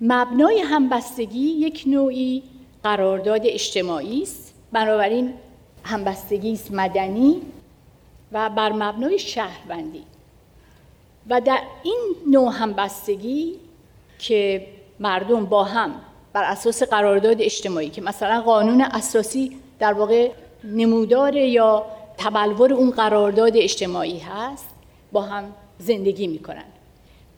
مبنای 0.02 0.60
همبستگی 0.60 1.40
یک 1.40 1.84
نوعی 1.88 2.44
قرارداد 2.84 3.42
اجتماعی 3.44 4.22
است. 4.22 4.54
بنابراین 4.72 5.34
همبستگی 5.84 6.54
است 6.54 6.72
مدنی 6.72 7.42
و 8.32 8.50
بر 8.50 8.72
مبنای 8.72 9.20
شهروندی. 9.20 10.04
و 11.30 11.42
در 11.42 11.60
این 11.84 12.16
نوع 12.28 12.52
همبستگی 12.52 13.56
که 14.20 14.68
مردم 15.00 15.46
با 15.46 15.64
هم 15.64 15.96
بر 16.36 16.43
اساس 16.43 16.84
قرارداد 16.84 17.41
اجتماعی 17.41 17.89
که 17.89 18.02
مثلا 18.02 18.41
قانون 18.41 18.82
اساسی 18.82 19.58
در 19.80 19.93
واقع 19.93 20.32
نمودار 20.63 21.36
یا 21.36 21.86
تبلور 22.17 22.74
اون 22.74 22.91
قرارداد 22.91 23.58
اجتماعی 23.58 24.19
هست 24.19 24.65
با 25.12 25.21
هم 25.21 25.43
زندگی 25.80 26.28
می‌کنن. 26.28 26.63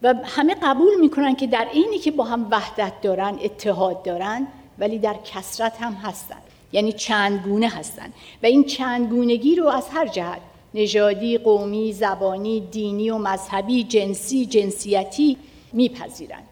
و 0.01 0.13
همه 0.23 0.55
قبول 0.63 0.99
می‌کنن 0.99 1.35
که 1.35 1.47
در 1.47 1.67
اینی 1.73 1.97
که 1.97 2.11
با 2.11 2.23
هم 2.23 2.47
وحدت 2.51 3.01
دارن 3.01 3.39
اتحاد 3.43 4.03
دارن 4.03 4.47
ولی 4.79 4.99
در 4.99 5.15
کسرت 5.25 5.81
هم 5.81 5.93
هستن. 5.93 6.41
یعنی 6.71 6.91
چند 6.91 7.39
گونه 7.39 7.69
هستن. 7.69 8.13
و 8.43 8.45
این 8.45 8.63
چند 8.63 9.09
گونگی 9.09 9.55
رو 9.55 9.67
از 9.67 9.89
هر 9.89 10.07
جهت 10.07 10.41
نژادی، 10.73 11.37
قومی، 11.37 11.93
زبانی، 11.93 12.59
دینی 12.59 13.09
و 13.09 13.17
مذهبی، 13.17 13.83
جنسی، 13.83 14.45
جنسیتی 14.45 15.37
میپذیرند. 15.73 16.47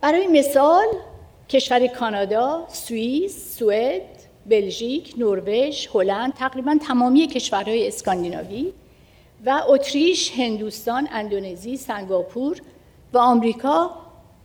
برای 0.00 0.26
مثال 0.26 0.86
کشور 1.50 1.86
کانادا، 1.86 2.64
سوئیس، 2.68 3.58
سوئد، 3.58 4.02
بلژیک، 4.46 5.14
نروژ، 5.18 5.88
هلند، 5.94 6.34
تقریبا 6.34 6.78
تمامی 6.88 7.26
کشورهای 7.26 7.88
اسکاندیناوی 7.88 8.72
و 9.46 9.62
اتریش، 9.68 10.32
هندوستان، 10.38 11.08
اندونزی، 11.12 11.76
سنگاپور 11.76 12.60
و 13.12 13.18
آمریکا 13.18 13.90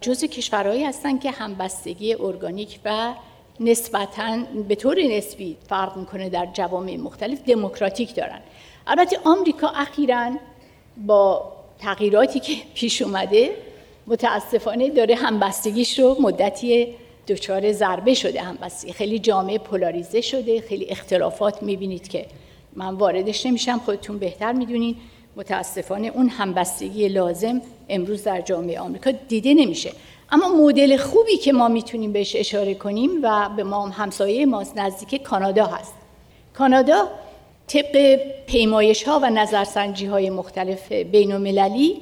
جزء 0.01 0.27
کشورهایی 0.27 0.83
هستند 0.83 1.21
که 1.21 1.31
همبستگی 1.31 2.15
ارگانیک 2.15 2.79
و 2.85 3.13
نسبتا 3.59 4.37
به 4.67 4.75
طور 4.75 4.99
نسبی 5.01 5.57
فرق 5.69 5.97
می‌کنه 5.97 6.29
در 6.29 6.47
جوامع 6.53 6.97
مختلف 6.97 7.41
دموکراتیک 7.43 8.15
دارن. 8.15 8.39
البته 8.87 9.19
آمریکا 9.23 9.67
اخیرا 9.67 10.31
با 10.97 11.51
تغییراتی 11.79 12.39
که 12.39 12.53
پیش 12.75 13.01
اومده 13.01 13.49
متاسفانه 14.07 14.89
داره 14.89 15.15
همبستگیش 15.15 15.99
رو 15.99 16.17
مدتی 16.21 16.87
دچار 17.27 17.71
ضربه 17.71 18.13
شده 18.13 18.41
همبستگی. 18.41 18.93
خیلی 18.93 19.19
جامعه 19.19 19.57
پولاریزه 19.57 20.21
شده 20.21 20.61
خیلی 20.61 20.85
اختلافات 20.85 21.63
می‌بینید 21.63 22.07
که 22.07 22.25
من 22.75 22.93
واردش 22.93 23.45
نمیشم 23.45 23.81
خودتون 23.85 24.17
بهتر 24.17 24.53
می‌دونین. 24.53 24.95
متاسفانه 25.35 26.07
اون 26.07 26.29
همبستگی 26.29 27.07
لازم 27.07 27.61
امروز 27.89 28.23
در 28.23 28.41
جامعه 28.41 28.79
آمریکا 28.79 29.11
دیده 29.11 29.53
نمیشه. 29.53 29.91
اما 30.31 30.47
مدل 30.47 30.97
خوبی 30.97 31.37
که 31.37 31.53
ما 31.53 31.67
می‌تونیم 31.67 32.11
بهش 32.11 32.35
اشاره 32.35 32.73
کنیم 32.73 33.11
و 33.23 33.49
به 33.57 33.63
ما 33.63 33.87
همسایه 33.89 34.45
ماست 34.45 34.77
نزدیک 34.77 35.21
کانادا 35.21 35.65
هست. 35.65 35.93
کانادا 36.53 37.07
طبق 37.67 38.19
پیمایش 38.47 39.03
ها 39.03 39.19
و 39.19 39.29
نظرسنجی 39.29 40.05
های 40.05 40.29
مختلف 40.29 40.91
بین 40.91 41.31
المللی 41.31 42.01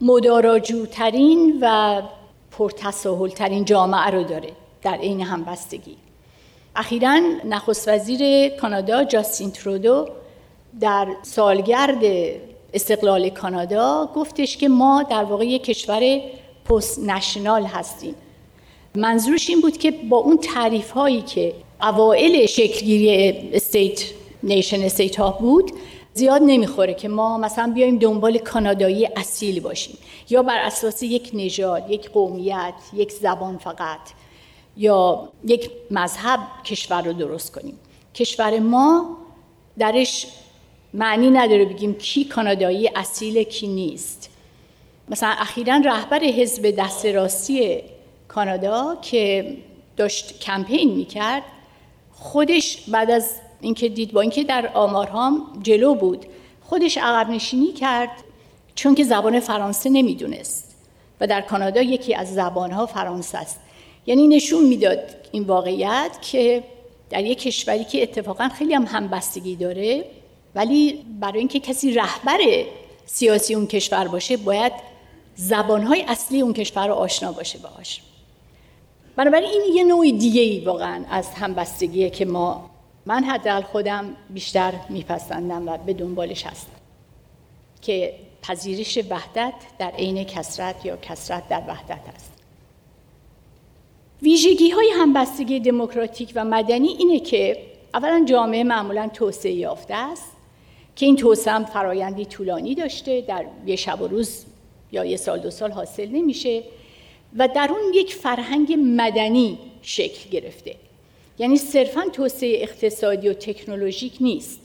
مداراجوترین 0.00 1.58
و 1.62 2.02
پرتساهلترین 2.50 3.64
جامعه 3.64 4.10
رو 4.10 4.24
داره 4.24 4.52
در 4.82 4.94
عین 4.94 5.20
همبستگی. 5.20 5.96
اخیرا 6.76 7.20
نخست 7.44 7.88
وزیر 7.88 8.48
کانادا 8.48 9.04
جاستین 9.04 9.50
ترودو 9.50 10.08
در 10.80 11.08
سالگرد 11.22 12.04
استقلال 12.74 13.28
کانادا 13.28 14.10
گفتش 14.16 14.56
که 14.56 14.68
ما 14.68 15.02
در 15.02 15.24
واقع 15.24 15.44
یک 15.46 15.64
کشور 15.64 16.20
post-national 16.64 17.64
هستیم. 17.64 18.14
منظورش 18.94 19.50
این 19.50 19.60
بود 19.60 19.78
که 19.78 19.90
با 19.90 20.16
اون 20.16 20.36
تعریف 20.36 20.90
هایی 20.90 21.22
که 21.22 21.54
اوائل 21.82 22.46
شکلگیری 22.46 23.32
state 23.52 24.04
nation 24.42 24.82
state 24.82 25.16
ها 25.16 25.30
بود 25.30 25.72
زیاد 26.18 26.42
نمی‌خوره 26.46 26.94
که 26.94 27.08
ما 27.08 27.38
مثلا 27.38 27.72
بیایم 27.74 27.98
دنبال 27.98 28.38
کانادایی 28.38 29.06
اصیل 29.06 29.60
باشیم. 29.60 29.98
یا 30.30 30.42
بر 30.42 30.58
اساس 30.58 31.02
یک 31.02 31.30
نژاد 31.32 31.90
یک 31.90 32.10
قومیت 32.10 32.74
یک 32.92 33.12
زبان 33.12 33.58
فقط 33.58 34.00
یا 34.76 35.28
یک 35.44 35.70
مذهب 35.90 36.40
کشور 36.64 37.02
رو 37.02 37.12
درست 37.12 37.52
کنیم. 37.54 37.78
کشور 38.14 38.58
ما 38.58 39.16
درش 39.78 40.26
معنی 40.94 41.30
نداره 41.30 41.64
بگیم 41.64 41.94
کی 41.94 42.24
کانادایی 42.24 42.90
اصیل 42.96 43.42
کی 43.42 43.66
نیست. 43.66 44.30
مثلا 45.08 45.28
اخیرا 45.28 45.76
رهبر 45.84 46.24
حزب 46.24 46.70
دست 46.78 47.06
راستی 47.06 47.80
کانادا 48.28 48.98
که 49.02 49.56
داشت 49.96 50.40
کمپین 50.40 50.94
می‌کرد 50.94 51.42
خودش 52.12 52.84
بعد 52.88 53.10
از 53.10 53.34
اینکه 53.60 53.88
دید 53.88 54.12
با 54.12 54.20
اینکه 54.20 54.44
در 54.44 54.70
آمارهام 54.74 55.60
جلو 55.62 55.94
بود 55.94 56.26
خودش 56.62 56.98
عقب 56.98 57.30
نشینی 57.30 57.72
کرد 57.72 58.10
چون 58.74 58.94
که 58.94 59.04
زبان 59.04 59.40
فرانسه 59.40 59.90
نمی‌دونست 59.90 60.76
و 61.20 61.26
در 61.26 61.40
کانادا 61.40 61.82
یکی 61.82 62.14
از 62.14 62.34
زبانها 62.34 62.86
فرانسه 62.86 63.38
است. 63.38 63.60
یعنی 64.06 64.28
نشون 64.28 64.64
می‌داد 64.64 64.98
این 65.32 65.42
واقعیت 65.42 66.18
که 66.22 66.64
در 67.10 67.24
یک 67.24 67.38
کشوری 67.38 67.84
که 67.84 68.02
اتفاقا 68.02 68.48
خیلی 68.48 68.74
هم 68.74 68.84
همبستگی 68.84 69.56
داره 69.56 70.04
ولی 70.54 71.04
برای 71.20 71.38
اینکه 71.38 71.60
کسی 71.60 71.92
رهبر 71.92 72.38
سیاسی 73.06 73.54
اون 73.54 73.66
کشور 73.66 74.08
باشه 74.08 74.36
باید 74.36 74.72
زبانهای 75.36 76.04
اصلی 76.08 76.40
اون 76.40 76.52
کشور 76.52 76.86
رو 76.86 76.94
آشنا 76.94 77.32
باشه 77.32 77.58
باهاش. 77.58 78.00
بنابراین 79.16 79.50
این 79.50 79.74
یه 79.74 79.84
نوع 79.84 80.10
دیگه 80.10 80.40
ای 80.40 80.60
واقعا 80.60 81.04
از 81.10 81.28
همبستگیه 81.28 82.10
که 82.10 82.24
ما 82.24 82.70
من 83.08 83.24
حداقل 83.24 83.62
خودم 83.62 84.16
بیشتر 84.30 84.72
میپسندم 84.88 85.68
و 85.68 85.78
به 85.78 85.92
دنبالش 85.92 86.46
هستم 86.46 86.72
که 87.82 88.14
پذیرش 88.42 88.98
وحدت 89.10 89.54
در 89.78 89.90
عین 89.90 90.24
کسرت 90.24 90.86
یا 90.86 90.96
کسرت 90.96 91.48
در 91.48 91.62
وحدت 91.68 92.14
است. 92.14 92.32
ویژگی 94.22 94.70
های 94.70 94.90
همبستگی 94.94 95.60
دموکراتیک 95.60 96.32
و 96.34 96.44
مدنی 96.44 96.88
اینه 96.88 97.20
که 97.20 97.62
اولا 97.94 98.24
جامعه 98.28 98.64
معمولا 98.64 99.10
توسعه 99.14 99.52
یافته 99.52 99.94
است 99.94 100.32
که 100.96 101.06
این 101.06 101.16
توسعه 101.16 101.54
هم 101.54 101.64
فرایندی 101.64 102.24
طولانی 102.24 102.74
داشته 102.74 103.20
در 103.20 103.44
یه 103.66 103.76
شب 103.76 104.00
و 104.02 104.06
روز 104.08 104.44
یا 104.92 105.04
یه 105.04 105.16
سال 105.16 105.38
دو 105.38 105.50
سال 105.50 105.72
حاصل 105.72 106.08
نمیشه 106.08 106.62
و 107.36 107.48
در 107.48 107.68
اون 107.70 107.94
یک 107.94 108.14
فرهنگ 108.14 108.76
مدنی 108.78 109.58
شکل 109.82 110.30
گرفته. 110.30 110.87
یعنی 111.38 111.56
صرفا 111.56 112.02
توسعه 112.12 112.62
اقتصادی 112.62 113.28
و 113.28 113.34
تکنولوژیک 113.34 114.12
نیست. 114.20 114.60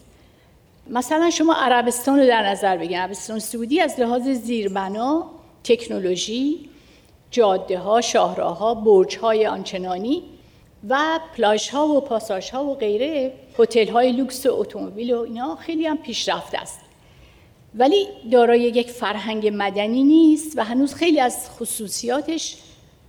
مثلا 0.89 1.29
شما 1.29 1.53
عربستان 1.53 2.19
رو 2.19 2.27
در 2.27 2.49
نظر 2.49 2.77
بگیرید. 2.77 2.97
عربستان 2.97 3.39
سعودی 3.39 3.79
از 3.79 3.99
لحاظ 3.99 4.27
زیربنا 4.27 5.25
تکنولوژی 5.63 6.69
جاده 7.31 7.79
ها 7.79 8.01
شاهراها 8.01 8.73
برج 8.73 9.17
های 9.17 9.47
آنچنانی 9.47 10.23
و 10.89 11.19
پلاژ 11.37 11.69
ها 11.69 11.87
و 11.87 12.01
پاساژ 12.01 12.49
ها 12.49 12.65
و 12.65 12.75
غیره 12.75 13.33
هتل 13.59 13.87
های 13.87 14.11
لوکس 14.11 14.45
و 14.45 14.49
اتومبیل 14.53 15.13
و 15.13 15.19
اینا 15.19 15.55
خیلی 15.55 15.87
هم 15.87 15.97
پیشرفته 15.97 16.57
است. 16.57 16.79
ولی 17.75 18.07
دارای 18.31 18.61
یک 18.61 18.89
فرهنگ 18.89 19.51
مدنی 19.53 20.03
نیست 20.03 20.57
و 20.57 20.63
هنوز 20.63 20.93
خیلی 20.93 21.19
از 21.19 21.49
خصوصیاتش 21.49 22.57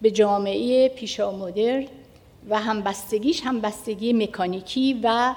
به 0.03 0.11
جامعه 0.11 0.88
پیشا 0.88 1.33
مدرن 1.33 1.87
و 2.48 2.59
همبستگیش 2.59 3.42
همبستگی 3.42 4.12
مکانیکی 4.12 5.00
و 5.02 5.35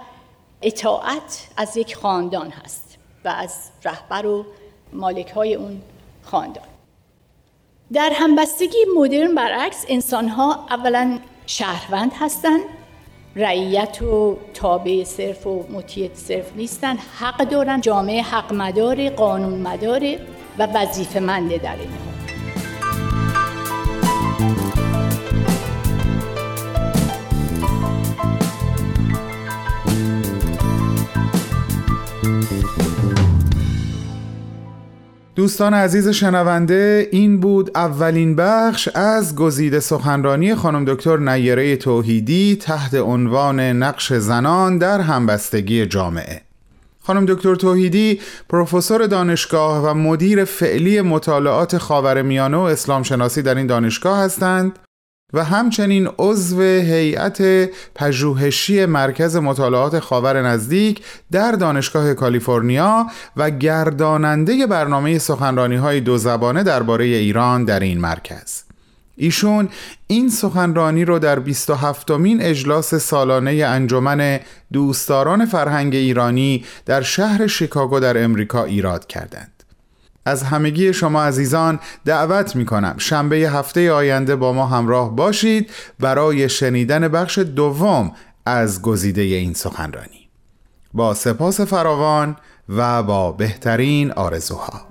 اطاعت 0.61 1.47
از 1.57 1.77
یک 1.77 1.95
خاندان 1.95 2.49
هست 2.49 2.97
و 3.25 3.27
از 3.27 3.69
رهبر 3.83 4.25
و 4.25 4.45
مالک 4.93 5.29
های 5.29 5.55
اون 5.55 5.81
خاندان. 6.23 6.67
در 7.93 8.11
همبستگی 8.13 8.85
مدرن 8.97 9.35
برعکس 9.35 9.85
انسان 9.87 10.27
ها 10.27 10.65
اولا 10.69 11.19
شهروند 11.45 12.11
هستند 12.19 12.61
رعیت 13.35 14.01
و 14.01 14.37
تابع 14.53 15.03
صرف 15.03 15.47
و 15.47 15.65
مطیع 15.71 16.09
صرف 16.13 16.55
نیستن 16.55 16.97
حق 17.19 17.49
دارن 17.49 17.81
جامعه 17.81 18.21
حق 18.21 18.53
مداره 18.53 19.09
قانون 19.09 19.61
مداره 19.61 20.19
و 20.57 20.65
وظیفه 20.65 21.19
منده 21.19 21.57
در 21.57 21.75
این 21.75 22.16
دوستان 35.37 35.73
عزیز 35.73 36.07
شنونده 36.07 37.09
این 37.11 37.39
بود 37.39 37.71
اولین 37.75 38.35
بخش 38.35 38.87
از 38.87 39.35
گزیده 39.35 39.79
سخنرانی 39.79 40.55
خانم 40.55 40.85
دکتر 40.85 41.17
نیره 41.17 41.75
توحیدی 41.75 42.57
تحت 42.61 42.95
عنوان 42.95 43.59
نقش 43.59 44.13
زنان 44.13 44.77
در 44.77 45.01
همبستگی 45.01 45.85
جامعه. 45.85 46.41
خانم 47.03 47.25
دکتر 47.25 47.55
توحیدی 47.55 48.21
پروفسور 48.49 49.07
دانشگاه 49.07 49.89
و 49.89 49.93
مدیر 49.93 50.45
فعلی 50.45 51.01
مطالعات 51.01 51.77
خاورمیانه 51.77 52.57
و 52.57 52.61
اسلام 52.61 53.03
شناسی 53.03 53.41
در 53.41 53.55
این 53.55 53.67
دانشگاه 53.67 54.19
هستند. 54.19 54.79
و 55.33 55.43
همچنین 55.43 56.09
عضو 56.19 56.61
هیئت 56.61 57.69
پژوهشی 57.95 58.85
مرکز 58.85 59.35
مطالعات 59.35 59.99
خاور 59.99 60.41
نزدیک 60.41 61.01
در 61.31 61.51
دانشگاه 61.51 62.13
کالیفرنیا 62.13 63.07
و 63.37 63.49
گرداننده 63.49 64.67
برنامه 64.67 65.17
سخنرانی 65.17 65.75
های 65.75 66.01
دو 66.01 66.17
زبانه 66.17 66.63
درباره 66.63 67.05
ایران 67.05 67.65
در 67.65 67.79
این 67.79 67.99
مرکز. 67.99 68.63
ایشون 69.15 69.69
این 70.07 70.29
سخنرانی 70.29 71.05
رو 71.05 71.19
در 71.19 71.39
27 71.39 72.11
مین 72.11 72.41
اجلاس 72.41 72.95
سالانه 72.95 73.51
انجمن 73.51 74.39
دوستداران 74.73 75.45
فرهنگ 75.45 75.95
ایرانی 75.95 76.65
در 76.85 77.01
شهر 77.01 77.47
شیکاگو 77.47 77.99
در 77.99 78.23
امریکا 78.23 78.63
ایراد 78.63 79.07
کردند. 79.07 79.56
از 80.27 80.43
همگی 80.43 80.93
شما 80.93 81.23
عزیزان 81.23 81.79
دعوت 82.05 82.55
می 82.55 82.65
کنم 82.65 82.95
شنبه 82.97 83.35
هفته 83.35 83.91
آینده 83.91 84.35
با 84.35 84.53
ما 84.53 84.65
همراه 84.65 85.15
باشید 85.15 85.71
برای 85.99 86.49
شنیدن 86.49 87.07
بخش 87.07 87.37
دوم 87.39 88.11
از 88.45 88.81
گزیده 88.81 89.21
این 89.21 89.53
سخنرانی. 89.53 90.29
با 90.93 91.13
سپاس 91.13 91.61
فراوان 91.61 92.35
و 92.69 93.03
با 93.03 93.31
بهترین 93.31 94.11
آرزوها. 94.11 94.81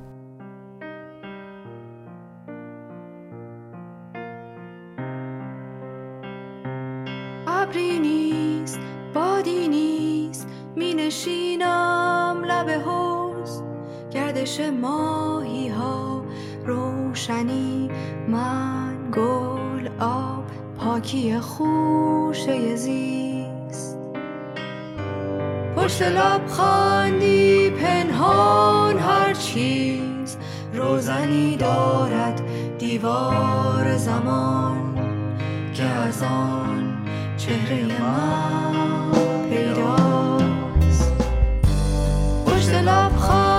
ابری 7.47 7.99
نیست 9.69 10.47
می 10.77 10.95
نشینم 10.95 12.43
لب 12.45 12.71
حوز 12.71 13.63
گردش 14.11 14.61
ماهی 14.61 15.16
آب 20.01 20.45
پاکی 20.79 21.39
خوشه 21.41 22.77
زیست. 22.77 23.99
پشت 25.77 26.03
لب 26.03 26.47
خاندی 26.47 27.71
پنهان 27.71 28.99
هر 28.99 29.35
چیز. 29.35 30.37
روزنی 30.75 31.57
دارد 31.57 32.43
دیوار 32.79 33.97
زمان 33.97 34.77
که 35.75 35.85
از 35.85 36.23
آن 36.23 36.95
چهره 37.37 37.87
من 38.01 39.49
پیداست. 39.51 41.13
پشت 42.47 42.75
لب 42.75 43.17
خاندی 43.17 43.56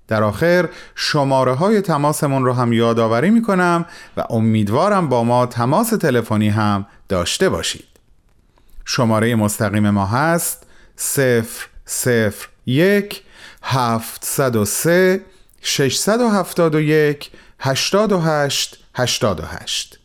در 0.08 0.22
آخر 0.22 0.68
شماره 0.94 1.52
های 1.52 1.80
تماسمون 1.80 2.44
رو 2.44 2.52
هم 2.52 2.72
یادآوری 2.72 3.30
می‌کنم 3.30 3.86
و 4.16 4.24
امیدوارم 4.30 5.08
با 5.08 5.24
ما 5.24 5.46
تماس 5.46 5.90
تلفنی 5.90 6.48
هم 6.48 6.86
داشته 7.08 7.48
باشید. 7.48 7.84
شماره 8.84 9.34
مستقیم 9.34 9.90
ما 9.90 10.06
هست 10.06 10.66
صفر 10.96 11.69
صفر 11.90 12.48
یک 12.66 13.22
هفتصد 13.62 14.56
و 14.56 14.64
سه 14.64 15.24
ششصد 15.62 16.20
و 16.20 16.28
هفتاد 16.28 16.74
و 16.74 16.80
یک 16.80 17.30
هشتاد 17.60 18.12
و 18.12 18.20
هشت 18.20 18.84
هشتاد 18.94 19.40
و 19.40 19.42
هشت. 19.42 19.98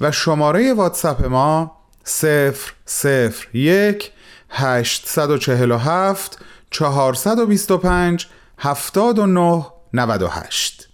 و 0.00 0.12
شماره 0.12 0.74
واتساپ 0.74 1.24
ما 1.24 1.76
صفر 2.04 2.72
صفر 2.86 3.56
یک 3.56 4.12
هشتصد 4.50 5.30
و 5.30 5.38
چهل 5.38 5.70
و 5.70 5.76
هفت 5.76 6.38
چهارصد 6.70 7.38
و 7.38 7.46
بیست 7.46 7.70
و 7.70 7.78
پنج 7.78 8.26
هفتاد 8.58 9.18
و 9.18 9.26
نه 9.26 9.66
نود 9.92 10.22
و 10.22 10.28
هشت. 10.28 10.88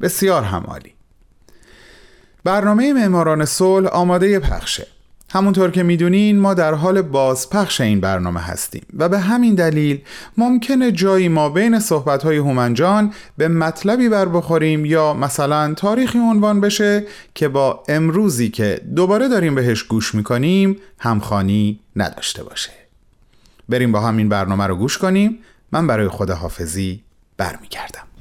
بسیار 0.00 0.42
همالی. 0.42 0.94
برنامه 2.44 2.92
معماران 2.92 3.44
صلح 3.44 3.88
آماده 3.88 4.38
پخشه. 4.38 4.86
همونطور 5.32 5.70
که 5.70 5.82
می‌دونین 5.82 6.38
ما 6.38 6.54
در 6.54 6.74
حال 6.74 7.02
بازپخش 7.02 7.80
این 7.80 8.00
برنامه 8.00 8.40
هستیم 8.40 8.82
و 8.96 9.08
به 9.08 9.18
همین 9.18 9.54
دلیل 9.54 10.00
ممکنه 10.36 10.92
جایی 10.92 11.28
ما 11.28 11.48
بین 11.48 11.80
صحبتهای 11.80 12.36
هومنجان 12.36 13.12
به 13.36 13.48
مطلبی 13.48 14.08
بر 14.08 14.26
بخوریم 14.26 14.84
یا 14.84 15.14
مثلا 15.14 15.74
تاریخی 15.74 16.18
عنوان 16.18 16.60
بشه 16.60 17.04
که 17.34 17.48
با 17.48 17.82
امروزی 17.88 18.48
که 18.48 18.80
دوباره 18.96 19.28
داریم 19.28 19.54
بهش 19.54 19.82
گوش 19.82 20.14
می‌کنیم 20.14 20.76
همخانی 20.98 21.80
نداشته 21.96 22.44
باشه. 22.44 22.72
بریم 23.68 23.92
با 23.92 24.00
همین 24.00 24.28
برنامه 24.28 24.66
رو 24.66 24.76
گوش 24.76 24.98
کنیم. 24.98 25.38
من 25.72 25.86
برای 25.86 26.08
خداحافظی 26.08 27.00
برمیگردم. 27.36 28.11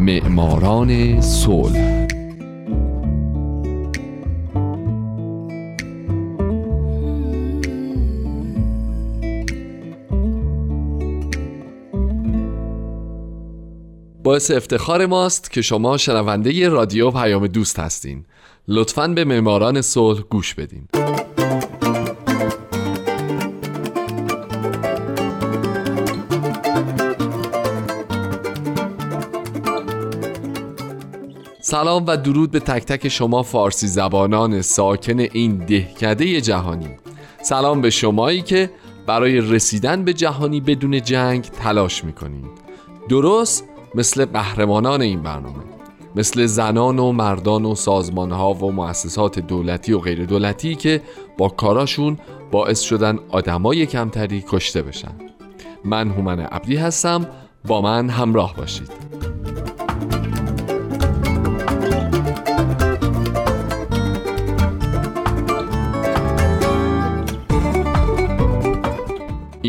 معماران 0.00 1.20
صلح. 1.20 2.06
باعث 14.24 14.50
افتخار 14.50 15.06
ماست 15.06 15.50
که 15.50 15.62
شما 15.62 15.96
شنونده 15.96 16.68
رادیو 16.68 17.10
پیام 17.10 17.46
دوست 17.46 17.78
هستین. 17.78 18.24
لطفاً 18.68 19.08
به 19.08 19.24
معماران 19.24 19.80
صلح 19.80 20.20
گوش 20.20 20.54
بدین. 20.54 20.88
سلام 31.70 32.04
و 32.06 32.16
درود 32.16 32.50
به 32.50 32.60
تک 32.60 32.84
تک 32.84 33.08
شما 33.08 33.42
فارسی 33.42 33.86
زبانان 33.86 34.62
ساکن 34.62 35.18
این 35.18 35.56
دهکده 35.56 36.40
جهانی. 36.40 36.88
سلام 37.42 37.80
به 37.80 37.90
شمایی 37.90 38.42
که 38.42 38.70
برای 39.06 39.40
رسیدن 39.40 40.04
به 40.04 40.12
جهانی 40.12 40.60
بدون 40.60 41.02
جنگ 41.02 41.42
تلاش 41.42 42.04
می‌کنید 42.04 42.50
درست 43.08 43.64
مثل 43.94 44.24
قهرمانان 44.24 45.02
این 45.02 45.22
برنامه 45.22 45.64
مثل 46.16 46.46
زنان 46.46 46.98
و 46.98 47.12
مردان 47.12 47.64
و 47.64 47.74
سازمانها 47.74 48.54
و 48.54 48.72
مؤسسات 48.72 49.38
دولتی 49.38 49.92
و 49.92 49.98
غیر 49.98 50.24
دولتی 50.24 50.74
که 50.74 51.02
با 51.38 51.48
کاراشون 51.48 52.18
باعث 52.50 52.80
شدن 52.80 53.18
آدمای 53.28 53.86
کمتری 53.86 54.44
کشته 54.48 54.82
بشن. 54.82 55.14
من 55.84 56.10
هومن 56.10 56.40
عبدی 56.40 56.76
هستم 56.76 57.26
با 57.66 57.80
من 57.80 58.08
همراه 58.08 58.56
باشید. 58.56 59.29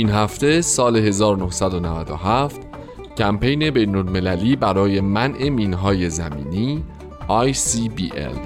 این 0.02 0.10
هفته 0.10 0.62
سال 0.62 0.96
1997 0.98 2.62
کمپین 3.18 3.70
بین 3.70 3.96
المللی 3.96 4.56
برای 4.56 5.02
منع 5.02 5.50
مینهای 5.50 6.10
زمینی 6.10 6.84
ICBL 7.30 8.38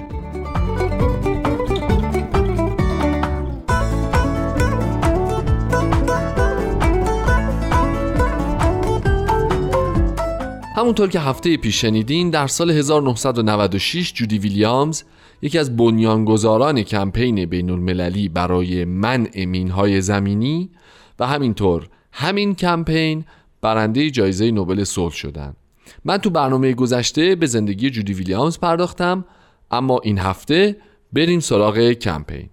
همونطور 10.76 11.08
که 11.08 11.20
هفته 11.20 11.56
پیش 11.56 11.80
شنیدین 11.80 12.30
در 12.30 12.46
سال 12.46 12.70
1996 12.70 14.12
جودی 14.12 14.38
ویلیامز 14.38 15.02
یکی 15.42 15.58
از 15.58 15.76
بنیانگذاران 15.76 16.82
کمپین 16.82 17.46
بین 17.46 17.70
المللی 17.70 18.28
برای 18.28 18.84
منع 18.84 19.44
مینهای 19.44 20.00
زمینی 20.00 20.70
و 21.18 21.26
همینطور 21.26 21.88
همین 22.12 22.54
کمپین 22.54 23.24
برنده 23.60 24.10
جایزه 24.10 24.50
نوبل 24.50 24.84
صلح 24.84 25.12
شدن. 25.12 25.56
من 26.04 26.18
تو 26.18 26.30
برنامه 26.30 26.72
گذشته 26.72 27.34
به 27.34 27.46
زندگی 27.46 27.90
جودی 27.90 28.12
ویلیامز 28.12 28.58
پرداختم 28.58 29.24
اما 29.70 30.00
این 30.02 30.18
هفته 30.18 30.76
بریم 31.12 31.40
سراغ 31.40 31.78
کمپین. 31.78 32.48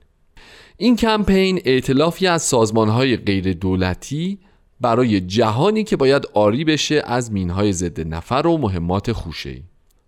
این 0.78 0.96
کمپین 0.96 1.62
ائتلافی 1.66 2.28
از 2.28 2.42
سازمانهای 2.42 3.18
غیر 3.18 3.54
دولتی 3.54 4.40
برای 4.82 5.22
جهانی 5.22 5.84
که 5.84 5.96
باید 5.96 6.24
آری 6.34 6.64
بشه 6.64 7.04
از 7.06 7.32
مینهای 7.32 7.74
ضد 7.74 8.08
نفر 8.08 8.48
و 8.48 8.58
مهمات 8.58 9.12
خوشه‌ای. 9.12 9.62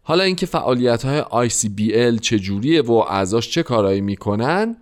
حالا 0.04 0.24
اینکه 0.24 0.46
فعالیت 0.46 1.06
های 1.06 1.50
ICBL 1.50 2.20
چجوریه 2.20 2.82
و 2.82 2.92
اعضاش 2.92 3.50
چه 3.50 3.64
کارایی 3.64 4.02
می‌کنن 4.02 4.78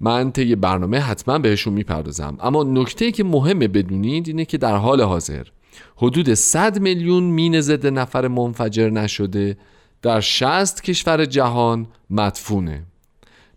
من 0.00 0.32
طی 0.32 0.54
برنامه 0.54 0.98
حتما 0.98 1.38
بهشون 1.38 1.72
می‌پردازم. 1.72 2.36
اما 2.40 2.62
نکته 2.62 3.12
که 3.12 3.24
مهمه 3.24 3.68
بدونید 3.68 4.28
اینه 4.28 4.44
که 4.44 4.58
در 4.58 4.76
حال 4.76 5.00
حاضر 5.00 5.46
حدود 5.96 6.34
100 6.34 6.78
میلیون 6.78 7.22
مین 7.22 7.60
ضد 7.60 7.86
نفر 7.86 8.28
منفجر 8.28 8.90
نشده 8.90 9.56
در 10.02 10.20
60 10.20 10.82
کشور 10.82 11.24
جهان 11.24 11.86
مدفونه. 12.10 12.82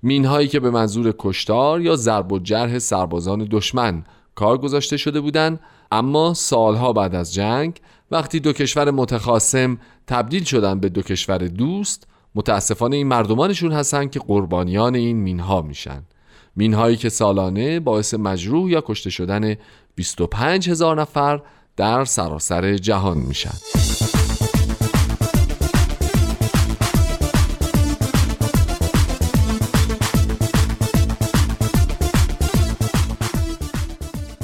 مین 0.03 0.25
هایی 0.25 0.47
که 0.47 0.59
به 0.59 0.69
منظور 0.69 1.15
کشتار 1.17 1.81
یا 1.81 1.95
ضرب 1.95 2.31
و 2.31 2.39
جرح 2.39 2.79
سربازان 2.79 3.47
دشمن 3.51 4.03
کار 4.35 4.57
گذاشته 4.57 4.97
شده 4.97 5.21
بودند 5.21 5.59
اما 5.91 6.33
سالها 6.33 6.93
بعد 6.93 7.15
از 7.15 7.33
جنگ 7.33 7.79
وقتی 8.11 8.39
دو 8.39 8.53
کشور 8.53 8.91
متخاصم 8.91 9.77
تبدیل 10.07 10.43
شدن 10.43 10.79
به 10.79 10.89
دو 10.89 11.01
کشور 11.01 11.37
دوست 11.37 12.07
متاسفانه 12.35 12.95
این 12.95 13.07
مردمانشون 13.07 13.71
هستن 13.71 14.07
که 14.07 14.19
قربانیان 14.19 14.95
این 14.95 15.17
مینها 15.17 15.61
میشن. 15.61 16.03
مینهایی 16.57 16.97
که 16.97 17.09
سالانه 17.09 17.79
باعث 17.79 18.13
مجروح 18.13 18.69
یا 18.71 18.83
کشته 18.85 19.09
شدن 19.09 19.55
25 19.95 20.69
هزار 20.69 21.01
نفر 21.01 21.41
در 21.75 22.05
سراسر 22.05 22.77
جهان 22.77 23.17
میشن. 23.17 23.53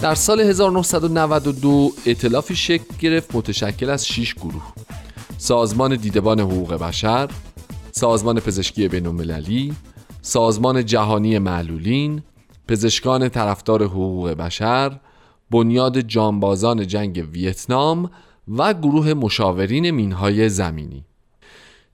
در 0.01 0.15
سال 0.15 0.41
1992 0.41 1.91
اطلافی 2.05 2.55
شکل 2.55 2.83
گرفت 2.99 3.35
متشکل 3.35 3.89
از 3.89 4.07
6 4.07 4.35
گروه. 4.35 4.73
سازمان 5.37 5.95
دیدبان 5.95 6.39
حقوق 6.39 6.73
بشر 6.73 7.29
سازمان 7.91 8.39
پزشکی 8.39 8.87
بین 8.87 9.07
المللی 9.07 9.73
سازمان 10.25 10.85
جهانی 10.85 11.39
معلولین 11.39 12.21
پزشکان 12.67 13.29
طرفدار 13.29 13.83
حقوق 13.83 14.29
بشر 14.29 14.99
بنیاد 15.51 15.99
جانبازان 15.99 16.87
جنگ 16.87 17.27
ویتنام 17.31 18.11
و 18.57 18.73
گروه 18.73 19.13
مشاورین 19.13 19.91
مینهای 19.91 20.49
زمینی. 20.49 21.05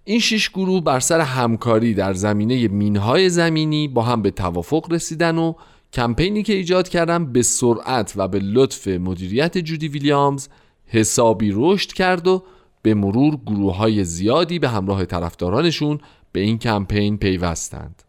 این 0.04 0.20
شش 0.20 0.50
گروه 0.50 0.84
بر 0.84 1.00
سر 1.00 1.20
همکاری 1.20 1.94
در 1.94 2.14
زمینه 2.14 2.68
مینهای 2.68 3.30
زمینی 3.30 3.88
با 3.88 4.02
هم 4.02 4.22
به 4.22 4.32
توافق 4.32 4.92
رسیدن 4.92 5.38
و 5.38 5.54
کمپینی 5.94 6.44
که 6.44 6.54
ایجاد 6.54 6.90
کردن 6.90 7.32
به 7.32 7.42
سرعت 7.42 8.14
و 8.16 8.28
به 8.28 8.40
لطف 8.40 8.88
مدیریت 8.88 9.58
جودی 9.58 9.88
ویلیامز 9.88 10.48
حسابی 10.86 11.52
رشد 11.56 11.94
کرد 11.94 12.28
و 12.28 12.44
به 12.82 12.94
مرور 12.94 13.36
گروه 13.46 13.76
های 13.76 14.04
زیادی 14.04 14.60
به 14.60 14.70
همراه 14.70 15.06
طرفدارانشون 15.06 16.00
به 16.32 16.40
این 16.40 16.58
کمپین 16.58 17.18
پیوستند. 17.18 18.04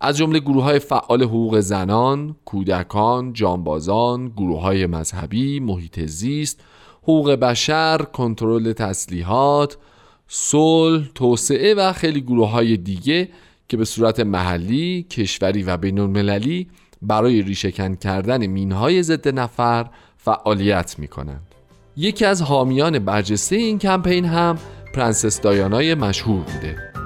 از 0.00 0.16
جمله 0.16 0.38
گروه 0.38 0.64
های 0.64 0.78
فعال 0.78 1.22
حقوق 1.22 1.60
زنان، 1.60 2.36
کودکان، 2.44 3.32
جانبازان، 3.32 4.28
گروه 4.28 4.60
های 4.60 4.86
مذهبی، 4.86 5.60
محیط 5.60 6.00
زیست، 6.00 6.60
حقوق 7.02 7.30
بشر، 7.30 7.98
کنترل 7.98 8.72
تسلیحات، 8.72 9.76
صلح، 10.28 11.08
توسعه 11.14 11.74
و 11.74 11.92
خیلی 11.92 12.20
گروه 12.20 12.50
های 12.50 12.76
دیگه 12.76 13.28
که 13.68 13.76
به 13.76 13.84
صورت 13.84 14.20
محلی، 14.20 15.02
کشوری 15.02 15.62
و 15.62 15.76
بین 15.76 15.98
المللی 15.98 16.68
برای 17.02 17.42
ریشهکن 17.42 17.94
کردن 17.94 18.46
مینهای 18.46 19.02
ضد 19.02 19.28
نفر 19.28 19.86
فعالیت 20.16 20.98
می 20.98 21.08
کنند. 21.08 21.54
یکی 21.96 22.24
از 22.24 22.42
حامیان 22.42 22.98
برجسته 22.98 23.56
این 23.56 23.78
کمپین 23.78 24.24
هم 24.24 24.58
پرنسس 24.94 25.40
دایانای 25.40 25.94
مشهور 25.94 26.40
بوده 26.40 26.97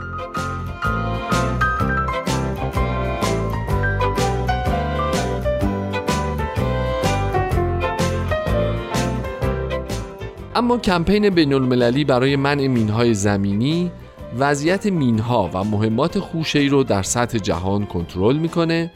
اما 10.54 10.78
کمپین 10.78 11.30
بین 11.30 11.52
المللی 11.52 12.04
برای 12.04 12.36
منع 12.36 12.66
مینهای 12.66 13.14
زمینی 13.14 13.90
وضعیت 14.38 14.86
مینها 14.86 15.50
و 15.54 15.64
مهمات 15.64 16.18
خوشه‌ای 16.18 16.68
رو 16.68 16.84
در 16.84 17.02
سطح 17.02 17.38
جهان 17.38 17.86
کنترل 17.86 18.36
می‌کنه. 18.36 18.90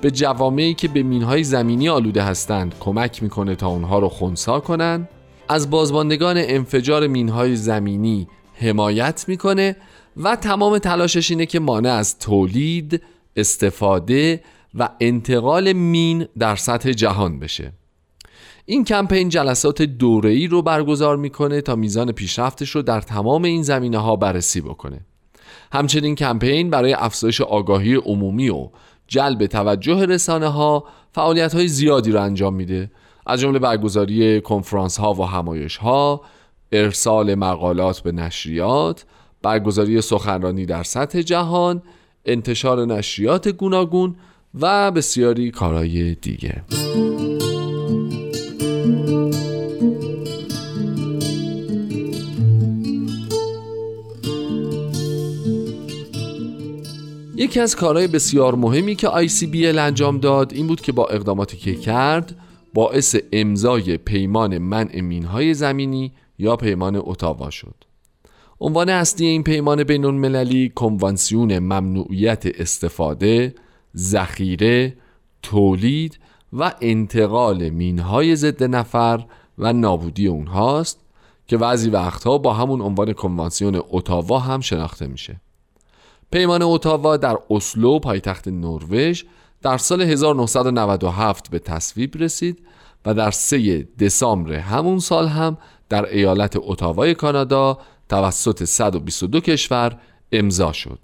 به 0.00 0.10
جوامعی 0.10 0.74
که 0.74 0.88
به 0.88 1.02
مینهای 1.02 1.44
زمینی 1.44 1.88
آلوده 1.88 2.22
هستند 2.22 2.74
کمک 2.80 3.22
می‌کنه 3.22 3.54
تا 3.54 3.68
اونها 3.68 3.98
رو 3.98 4.08
خونسا 4.08 4.60
کنن. 4.60 5.08
از 5.48 5.70
بازماندگان 5.70 6.36
انفجار 6.38 7.06
مینهای 7.06 7.56
زمینی 7.56 8.28
حمایت 8.54 9.24
می‌کنه 9.28 9.76
و 10.16 10.36
تمام 10.36 10.78
تلاشش 10.78 11.30
اینه 11.30 11.46
که 11.46 11.60
مانع 11.60 11.92
از 11.92 12.18
تولید، 12.18 13.02
استفاده 13.36 14.42
و 14.74 14.88
انتقال 15.00 15.72
مین 15.72 16.26
در 16.38 16.56
سطح 16.56 16.92
جهان 16.92 17.38
بشه. 17.38 17.72
این 18.68 18.84
کمپین 18.84 19.28
جلسات 19.28 19.82
دوره‌ای 19.82 20.46
رو 20.46 20.62
برگزار 20.62 21.16
می‌کنه 21.16 21.60
تا 21.60 21.76
میزان 21.76 22.12
پیشرفتش 22.12 22.70
رو 22.70 22.82
در 22.82 23.00
تمام 23.00 23.44
این 23.44 23.62
زمینه 23.62 23.98
ها 23.98 24.16
بررسی 24.16 24.60
بکنه. 24.60 25.00
همچنین 25.72 26.14
کمپین 26.14 26.70
برای 26.70 26.92
افزایش 26.92 27.40
آگاهی 27.40 27.94
عمومی 27.94 28.48
و 28.48 28.68
جلب 29.08 29.46
توجه 29.46 30.06
رسانه 30.06 30.48
ها 30.48 30.84
فعالیت 31.12 31.54
های 31.54 31.68
زیادی 31.68 32.12
رو 32.12 32.22
انجام 32.22 32.54
میده. 32.54 32.90
از 33.26 33.40
جمله 33.40 33.58
برگزاری 33.58 34.40
کنفرانس 34.40 35.00
ها 35.00 35.14
و 35.14 35.24
همایش 35.24 35.76
ها 35.76 36.20
ارسال 36.72 37.34
مقالات 37.34 38.00
به 38.00 38.12
نشریات 38.12 39.04
برگزاری 39.42 40.00
سخنرانی 40.00 40.66
در 40.66 40.82
سطح 40.82 41.22
جهان 41.22 41.82
انتشار 42.24 42.86
نشریات 42.86 43.48
گوناگون 43.48 44.16
و 44.60 44.90
بسیاری 44.90 45.50
کارهای 45.50 46.14
دیگه. 46.14 46.62
یکی 57.38 57.60
از 57.60 57.76
کارهای 57.76 58.06
بسیار 58.06 58.54
مهمی 58.54 58.94
که 58.94 59.08
ICBL 59.08 59.78
انجام 59.78 60.18
داد 60.18 60.52
این 60.52 60.66
بود 60.66 60.80
که 60.80 60.92
با 60.92 61.06
اقداماتی 61.06 61.56
که 61.56 61.74
کرد 61.74 62.36
باعث 62.74 63.16
امضای 63.32 63.96
پیمان 63.96 64.58
منع 64.58 65.00
مینهای 65.00 65.54
زمینی 65.54 66.12
یا 66.38 66.56
پیمان 66.56 66.96
اتاوا 66.96 67.50
شد. 67.50 67.74
عنوان 68.60 68.88
اصلی 68.88 69.26
این 69.26 69.42
پیمان 69.42 69.84
بین 69.84 70.04
المللی 70.04 70.68
کنوانسیون 70.68 71.58
ممنوعیت 71.58 72.46
استفاده، 72.60 73.54
ذخیره، 73.96 74.96
تولید 75.42 76.18
و 76.52 76.72
انتقال 76.80 77.68
مینهای 77.68 78.36
ضد 78.36 78.64
نفر 78.64 79.24
و 79.58 79.72
نابودی 79.72 80.26
اونهاست 80.26 81.00
که 81.46 81.56
بعضی 81.56 81.90
وقتها 81.90 82.38
با 82.38 82.54
همون 82.54 82.80
عنوان 82.80 83.12
کنوانسیون 83.12 83.82
اتاوا 83.90 84.38
هم 84.38 84.60
شناخته 84.60 85.06
میشه. 85.06 85.40
پیمان 86.30 86.62
اتاوا 86.62 87.16
در 87.16 87.38
اسلو 87.50 87.98
پایتخت 87.98 88.48
نروژ 88.48 89.22
در 89.62 89.78
سال 89.78 90.02
1997 90.02 91.50
به 91.50 91.58
تصویب 91.58 92.16
رسید 92.16 92.58
و 93.06 93.14
در 93.14 93.30
3 93.30 93.88
دسامبر 93.98 94.52
همون 94.52 94.98
سال 94.98 95.28
هم 95.28 95.58
در 95.88 96.04
ایالت 96.04 96.56
اتاوای 96.56 97.14
کانادا 97.14 97.78
توسط 98.08 98.64
122 98.64 99.40
کشور 99.40 99.98
امضا 100.32 100.72
شد. 100.72 100.98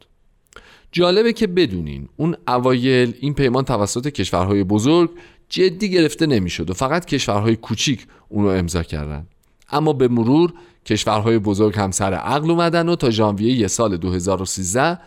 جالبه 0.93 1.33
که 1.33 1.47
بدونین 1.47 2.09
اون 2.17 2.37
اوایل 2.49 3.15
این 3.21 3.35
پیمان 3.35 3.65
توسط 3.65 4.09
کشورهای 4.09 4.65
بزرگ 4.65 5.11
جدی 5.49 5.91
گرفته 5.91 6.27
نمی‌شد 6.27 6.71
و 6.71 6.75
فقط 6.75 7.05
کشورهای 7.05 7.57
کوچیک 7.57 8.07
اون 8.29 8.45
رو 8.45 8.51
امضا 8.51 8.83
کردن 8.83 9.27
اما 9.73 9.93
به 9.93 10.09
مرور 10.09 10.53
کشورهای 10.87 11.39
بزرگ 11.39 11.79
هم 11.79 11.91
سر 11.91 12.15
عقل 12.15 12.51
اومدن 12.51 12.89
و 12.89 12.97
تا 12.97 13.11
ژانویه 13.11 13.67
سال 13.67 13.97
2013 13.97 14.99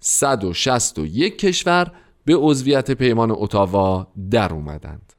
161 0.00 1.38
کشور 1.38 1.90
به 2.24 2.36
عضویت 2.36 2.90
پیمان 2.90 3.30
اتاوا 3.30 4.06
در 4.30 4.52
اومدند. 4.52 5.12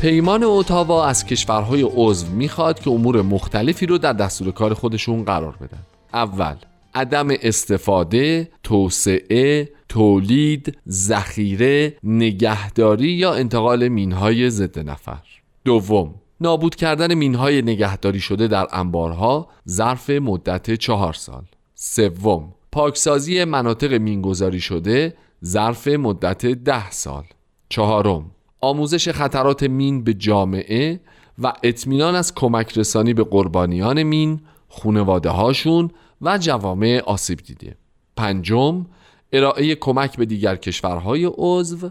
پیمان 0.00 0.44
اتاوا 0.44 1.06
از 1.06 1.26
کشورهای 1.26 1.82
عضو 1.82 2.26
می‌خواد 2.26 2.80
که 2.80 2.90
امور 2.90 3.22
مختلفی 3.22 3.86
رو 3.86 3.98
در 3.98 4.12
دستور 4.12 4.52
کار 4.52 4.74
خودشون 4.74 5.24
قرار 5.24 5.56
بدن. 5.56 5.78
اول 6.14 6.54
عدم 6.94 7.28
استفاده، 7.30 8.50
توسعه، 8.62 9.68
تولید، 9.88 10.78
ذخیره، 10.88 11.96
نگهداری 12.04 13.08
یا 13.08 13.34
انتقال 13.34 13.88
مینهای 13.88 14.50
ضد 14.50 14.78
نفر. 14.78 15.22
دوم 15.64 16.14
نابود 16.40 16.74
کردن 16.74 17.14
مینهای 17.14 17.62
نگهداری 17.62 18.20
شده 18.20 18.48
در 18.48 18.66
انبارها 18.72 19.48
ظرف 19.68 20.10
مدت 20.10 20.74
چهار 20.74 21.12
سال. 21.12 21.42
سوم 21.74 22.54
پاکسازی 22.72 23.44
مناطق 23.44 23.92
مینگذاری 23.92 24.60
شده 24.60 25.14
ظرف 25.44 25.88
مدت 25.88 26.46
ده 26.46 26.90
سال. 26.90 27.24
چهارم 27.68 28.30
آموزش 28.60 29.08
خطرات 29.08 29.62
مین 29.62 30.04
به 30.04 30.14
جامعه 30.14 31.00
و 31.38 31.52
اطمینان 31.62 32.14
از 32.14 32.34
کمک 32.34 32.78
رسانی 32.78 33.14
به 33.14 33.24
قربانیان 33.24 34.02
مین 34.02 34.40
خونواده 34.68 35.30
هاشون 35.30 35.90
و 36.22 36.38
جوامع 36.38 37.02
آسیب 37.06 37.38
دیده. 37.38 37.76
پنجم 38.16 38.86
ارائه 39.32 39.74
کمک 39.74 40.16
به 40.16 40.26
دیگر 40.26 40.56
کشورهای 40.56 41.30
عضو. 41.34 41.90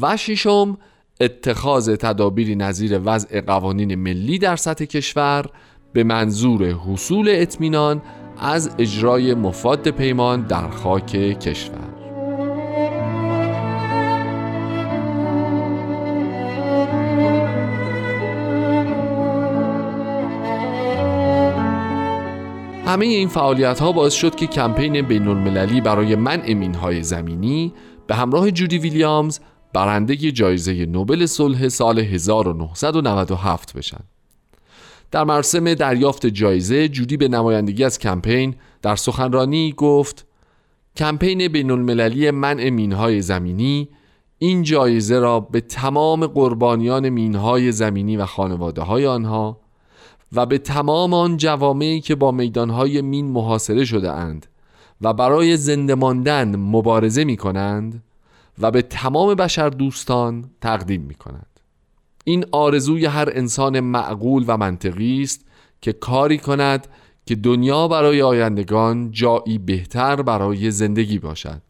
و 0.00 0.16
ششم 0.16 0.78
اتخاذ 1.20 1.90
تدابیری 1.90 2.56
نظیر 2.56 3.00
وضع 3.04 3.40
قوانین 3.40 3.94
ملی 3.94 4.38
در 4.38 4.56
سطح 4.56 4.84
کشور 4.84 5.46
به 5.92 6.04
منظور 6.04 6.64
حصول 6.64 7.28
اطمینان 7.30 8.02
از 8.38 8.70
اجرای 8.78 9.34
مفاد 9.34 9.88
پیمان 9.88 10.42
در 10.42 10.70
خاک 10.70 11.12
کشور. 11.38 11.93
همه 22.94 23.06
این 23.06 23.28
فعالیت 23.28 23.80
ها 23.80 23.92
باعث 23.92 24.12
شد 24.12 24.34
که 24.34 24.46
کمپین 24.46 25.02
بین 25.02 25.28
المللی 25.28 25.80
برای 25.80 26.16
منع 26.16 26.52
مینهای 26.52 27.02
زمینی 27.02 27.72
به 28.06 28.14
همراه 28.14 28.50
جودی 28.50 28.78
ویلیامز 28.78 29.38
برنده 29.72 30.16
جایزه 30.16 30.86
نوبل 30.86 31.26
صلح 31.26 31.68
سال 31.68 31.98
1997 31.98 33.76
بشن. 33.76 34.00
در 35.10 35.24
مراسم 35.24 35.74
دریافت 35.74 36.26
جایزه 36.26 36.88
جودی 36.88 37.16
به 37.16 37.28
نمایندگی 37.28 37.84
از 37.84 37.98
کمپین 37.98 38.54
در 38.82 38.96
سخنرانی 38.96 39.74
گفت 39.76 40.26
کمپین 40.96 41.48
بین 41.48 41.70
المللی 41.70 42.30
منع 42.30 42.70
مینهای 42.70 43.22
زمینی 43.22 43.88
این 44.38 44.62
جایزه 44.62 45.18
را 45.18 45.40
به 45.40 45.60
تمام 45.60 46.26
قربانیان 46.26 47.08
مینهای 47.08 47.72
زمینی 47.72 48.16
و 48.16 48.26
خانواده 48.26 48.82
های 48.82 49.06
آنها 49.06 49.63
و 50.34 50.46
به 50.46 50.58
تمام 50.58 51.14
آن 51.14 51.36
جوامعی 51.36 52.00
که 52.00 52.14
با 52.14 52.30
میدانهای 52.30 53.00
مین 53.02 53.30
محاصره 53.30 53.84
شده 53.84 54.12
اند 54.12 54.46
و 55.00 55.12
برای 55.12 55.56
زنده 55.56 55.94
ماندن 55.94 56.56
مبارزه 56.56 57.24
می 57.24 57.36
کنند 57.36 58.02
و 58.58 58.70
به 58.70 58.82
تمام 58.82 59.34
بشر 59.34 59.68
دوستان 59.68 60.50
تقدیم 60.60 61.00
می 61.00 61.14
کند. 61.14 61.46
این 62.24 62.44
آرزوی 62.52 63.06
هر 63.06 63.28
انسان 63.32 63.80
معقول 63.80 64.44
و 64.46 64.56
منطقی 64.56 65.22
است 65.22 65.44
که 65.80 65.92
کاری 65.92 66.38
کند 66.38 66.86
که 67.26 67.34
دنیا 67.34 67.88
برای 67.88 68.22
آیندگان 68.22 69.10
جایی 69.10 69.58
بهتر 69.58 70.22
برای 70.22 70.70
زندگی 70.70 71.18
باشد 71.18 71.62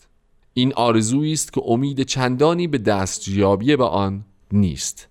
این 0.54 0.72
آرزویی 0.74 1.32
است 1.32 1.52
که 1.52 1.62
امید 1.66 2.02
چندانی 2.02 2.66
به 2.66 2.78
دستیابی 2.78 3.76
به 3.76 3.84
آن 3.84 4.24
نیست 4.52 5.08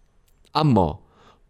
اما 0.56 1.03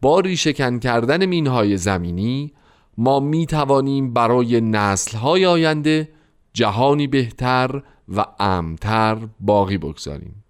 با 0.03 0.19
ریشهکن 0.19 0.79
کردن 0.79 1.25
مینهای 1.25 1.77
زمینی 1.77 2.53
ما 2.97 3.19
می 3.19 3.45
توانیم 3.45 4.13
برای 4.13 4.61
نسلهای 4.61 5.45
آینده 5.45 6.09
جهانی 6.53 7.07
بهتر 7.07 7.81
و 8.15 8.25
امتر 8.39 9.17
باقی 9.39 9.77
بگذاریم. 9.77 10.43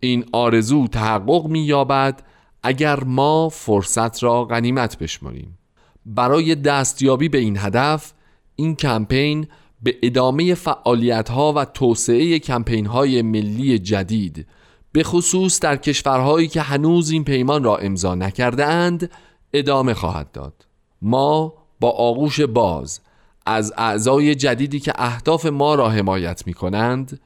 این 0.00 0.24
آرزو 0.32 0.86
تحقق 0.88 1.46
می 1.46 1.60
یابد 1.60 2.22
اگر 2.62 3.04
ما 3.04 3.48
فرصت 3.48 4.22
را 4.22 4.44
غنیمت 4.44 4.98
بشماریم. 4.98 5.58
برای 6.06 6.54
دستیابی 6.54 7.28
به 7.28 7.38
این 7.38 7.56
هدف 7.58 8.12
این 8.56 8.76
کمپین 8.76 9.46
به 9.82 9.96
ادامه 10.02 10.54
فعالیت 10.54 11.28
ها 11.28 11.52
و 11.52 11.64
توسعه 11.64 12.38
کمپین 12.38 12.86
های 12.86 13.22
ملی 13.22 13.78
جدید 13.78 14.46
به 14.94 15.02
خصوص 15.02 15.60
در 15.60 15.76
کشورهایی 15.76 16.48
که 16.48 16.60
هنوز 16.60 17.10
این 17.10 17.24
پیمان 17.24 17.64
را 17.64 17.76
امضا 17.76 18.14
نکرده 18.14 18.66
اند 18.66 19.10
ادامه 19.52 19.94
خواهد 19.94 20.32
داد. 20.32 20.66
ما 21.02 21.54
با 21.80 21.90
آغوش 21.90 22.40
باز 22.40 23.00
از 23.46 23.72
اعضای 23.76 24.34
جدیدی 24.34 24.80
که 24.80 24.92
اهداف 24.96 25.46
ما 25.46 25.74
را 25.74 25.88
حمایت 25.88 26.46
می 26.46 26.54
کنند 26.54 27.20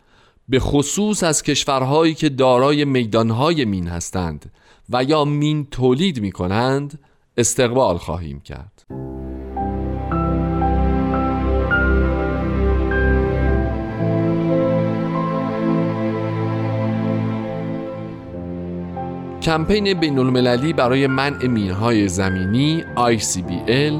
به 0.48 0.60
خصوص 0.60 1.22
از 1.22 1.42
کشورهایی 1.42 2.14
که 2.14 2.28
دارای 2.28 2.84
میدانهای 2.84 3.64
مین 3.64 3.88
هستند 3.88 4.52
و 4.90 5.04
یا 5.04 5.24
مین 5.24 5.66
تولید 5.70 6.20
می 6.20 6.32
کنند 6.32 6.98
استقبال 7.36 7.96
خواهیم 7.98 8.40
کرد. 8.40 8.84
کمپین 19.42 20.00
بین 20.00 20.18
المللی 20.18 20.72
برای 20.72 21.06
منع 21.06 21.46
مینهای 21.46 22.08
زمینی 22.08 22.84
ICBL 22.96 23.94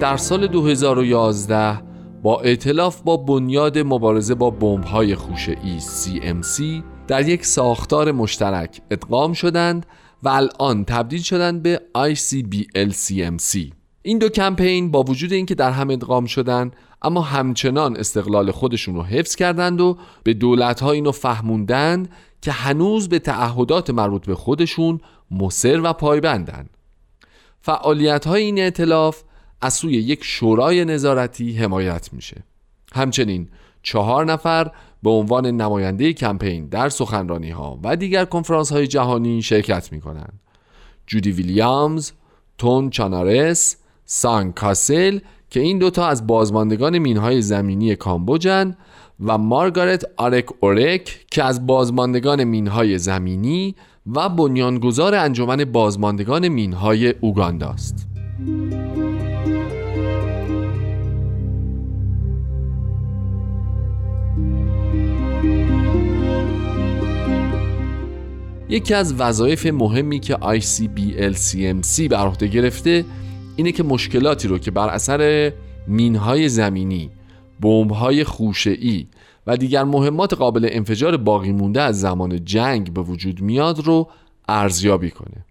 در 0.00 0.16
سال 0.16 0.46
2011 0.46 1.82
با 2.22 2.40
ائتلاف 2.40 3.02
با 3.02 3.16
بنیاد 3.16 3.78
مبارزه 3.78 4.34
با 4.34 4.50
بمب‌های 4.50 5.14
خوشه‌ای 5.14 5.80
CMC 5.80 6.82
در 7.08 7.28
یک 7.28 7.46
ساختار 7.46 8.12
مشترک 8.12 8.80
ادغام 8.90 9.32
شدند 9.32 9.86
و 10.22 10.28
الان 10.28 10.84
تبدیل 10.84 11.22
شدند 11.22 11.62
به 11.62 11.80
ICBL-CMC 11.96 13.72
این 14.02 14.18
دو 14.18 14.28
کمپین 14.28 14.90
با 14.90 15.02
وجود 15.02 15.32
اینکه 15.32 15.54
در 15.54 15.70
هم 15.70 15.90
ادغام 15.90 16.26
شدند 16.26 16.76
اما 17.02 17.20
همچنان 17.20 17.96
استقلال 17.96 18.50
خودشون 18.50 18.94
رو 18.94 19.02
حفظ 19.02 19.34
کردند 19.36 19.80
و 19.80 19.96
به 20.24 20.34
دولت‌ها 20.34 20.92
اینو 20.92 21.12
فهموندند 21.12 22.08
که 22.42 22.52
هنوز 22.52 23.08
به 23.08 23.18
تعهدات 23.18 23.90
مربوط 23.90 24.26
به 24.26 24.34
خودشون 24.34 25.00
مصر 25.30 25.80
و 25.80 25.92
پایبندن 25.92 26.68
فعالیت 27.60 28.26
های 28.26 28.42
این 28.42 28.58
اعتلاف 28.58 29.22
از 29.60 29.74
سوی 29.74 29.92
یک 29.92 30.24
شورای 30.24 30.84
نظارتی 30.84 31.52
حمایت 31.52 32.12
میشه 32.12 32.44
همچنین 32.94 33.48
چهار 33.82 34.24
نفر 34.24 34.70
به 35.02 35.10
عنوان 35.10 35.46
نماینده 35.46 36.12
کمپین 36.12 36.66
در 36.66 36.88
سخنرانی 36.88 37.50
ها 37.50 37.78
و 37.82 37.96
دیگر 37.96 38.24
کنفرانس 38.24 38.72
های 38.72 38.86
جهانی 38.86 39.42
شرکت 39.42 39.92
می 39.92 40.00
کنند. 40.00 40.40
جودی 41.06 41.32
ویلیامز، 41.32 42.12
تون 42.58 42.90
چانارس، 42.90 43.76
سان 44.04 44.52
کاسل 44.52 45.18
که 45.50 45.60
این 45.60 45.78
دوتا 45.78 46.06
از 46.06 46.26
بازماندگان 46.26 46.98
مینهای 46.98 47.42
زمینی 47.42 47.96
کامبوجن 47.96 48.76
و 49.20 49.38
مارگارت 49.38 50.04
آرک 50.16 50.46
اورک 50.60 51.26
که 51.30 51.44
از 51.44 51.66
بازماندگان 51.66 52.44
مینهای 52.44 52.98
زمینی 52.98 53.74
و 54.14 54.28
بنیانگذار 54.28 55.14
انجمن 55.14 55.64
بازماندگان 55.64 56.48
مینهای 56.48 57.14
اوگاندا 57.20 57.68
است. 57.68 58.06
یکی 68.68 68.94
از 68.94 69.14
وظایف 69.14 69.66
مهمی 69.66 70.20
که 70.20 70.34
ICBL-CMC 70.34 72.08
بر 72.10 72.26
عهده 72.26 72.46
گرفته 72.46 73.04
اینه 73.56 73.72
که 73.72 73.82
مشکلاتی 73.82 74.48
رو 74.48 74.58
که 74.58 74.70
بر 74.70 74.88
اثر 74.88 75.52
مینهای 75.86 76.48
زمینی 76.48 77.10
بمب‌های 77.60 78.24
خوشه‌ای 78.24 79.06
و 79.46 79.56
دیگر 79.56 79.84
مهمات 79.84 80.34
قابل 80.34 80.68
انفجار 80.70 81.16
باقی 81.16 81.52
مونده 81.52 81.82
از 81.82 82.00
زمان 82.00 82.44
جنگ 82.44 82.92
به 82.92 83.02
وجود 83.02 83.40
میاد 83.40 83.86
رو 83.86 84.08
ارزیابی 84.48 85.10
کنه. 85.10 85.44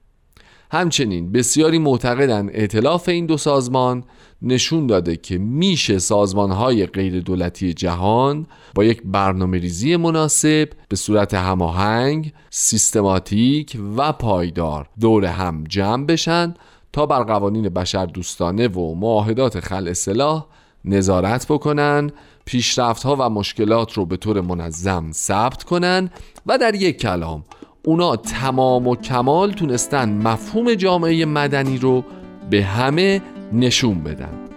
همچنین 0.72 1.32
بسیاری 1.32 1.80
معتقدند 1.80 2.50
ائتلاف 2.54 3.10
این 3.10 3.26
دو 3.26 3.38
سازمان 3.38 4.04
نشون 4.42 4.88
داده 4.88 5.16
که 5.16 5.38
میشه 5.38 6.00
سازمانهای 6.00 6.86
غیر 6.86 7.20
دولتی 7.20 7.74
جهان 7.74 8.48
با 8.76 8.84
یک 8.84 9.02
برنامه 9.06 9.58
ریزی 9.58 9.96
مناسب 9.96 10.70
به 10.90 10.96
صورت 10.96 11.34
هماهنگ، 11.34 12.34
سیستماتیک 12.50 13.78
و 13.98 14.12
پایدار 14.12 14.90
دور 15.00 15.26
هم 15.26 15.64
جمع 15.64 16.06
بشن 16.06 16.54
تا 16.94 17.06
بر 17.06 17.24
قوانین 17.24 17.70
بشر 17.70 18.06
دوستانه 18.06 18.68
و 18.68 18.96
معاهدات 18.96 19.60
خلع 19.60 19.94
سلاح 19.94 20.46
نظارت 20.86 21.46
بکنن 21.50 22.12
پیشرفت 22.46 23.04
ها 23.04 23.16
و 23.20 23.30
مشکلات 23.30 23.94
رو 23.94 24.06
به 24.06 24.18
طور 24.18 24.42
منظم 24.42 25.12
ثبت 25.12 25.64
کنن 25.64 26.10
و 26.46 26.58
در 26.58 26.76
یک 26.76 26.98
کلام 26.98 27.44
اونا 27.86 28.16
تمام 28.16 28.88
و 28.88 28.96
کمال 28.96 29.52
تونستن 29.52 30.10
مفهوم 30.10 30.74
جامعه 30.74 31.26
مدنی 31.26 31.78
رو 31.78 32.04
به 32.50 32.64
همه 32.64 33.22
نشون 33.54 34.04
بدن. 34.04 34.49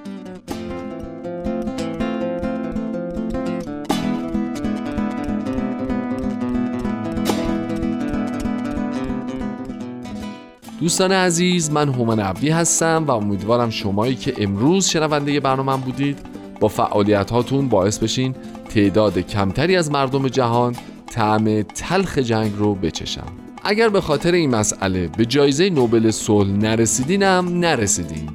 دوستان 10.82 11.12
عزیز 11.12 11.70
من 11.70 11.88
هومن 11.88 12.20
عبدی 12.20 12.48
هستم 12.48 13.04
و 13.06 13.10
امیدوارم 13.10 13.70
شمایی 13.70 14.14
که 14.14 14.34
امروز 14.38 14.88
شنونده 14.88 15.40
برنامه 15.40 15.76
بودید 15.76 16.18
با 16.60 16.68
فعالیت 16.68 17.30
هاتون 17.30 17.68
باعث 17.68 17.98
بشین 17.98 18.34
تعداد 18.68 19.18
کمتری 19.18 19.76
از 19.76 19.90
مردم 19.90 20.28
جهان 20.28 20.76
طعم 21.06 21.62
تلخ 21.62 22.18
جنگ 22.18 22.52
رو 22.56 22.74
بچشم. 22.74 23.26
اگر 23.64 23.88
به 23.88 24.00
خاطر 24.00 24.32
این 24.32 24.50
مسئله 24.50 25.08
به 25.16 25.26
جایزه 25.26 25.70
نوبل 25.70 26.10
صلح 26.10 26.50
نرسیدینم 26.50 27.48
نرسیدین. 27.48 28.30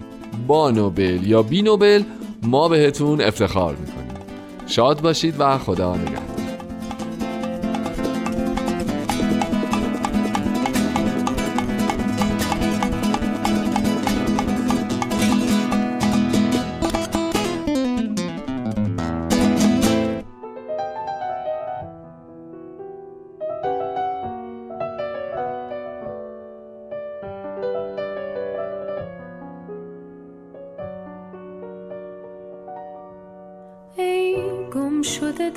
با 0.48 0.72
نوبل 0.72 1.28
یا 1.28 1.44
بی 1.44 1.62
نوبل 1.62 2.04
ما 2.44 2.70
بهتون 2.70 3.22
افتخار 3.22 3.76
می‌کنیم. 3.76 4.28
شاد 4.68 5.02
باشید 5.02 5.36
و 5.40 5.58
خدا 5.58 5.96
نگهدار. 5.96 6.37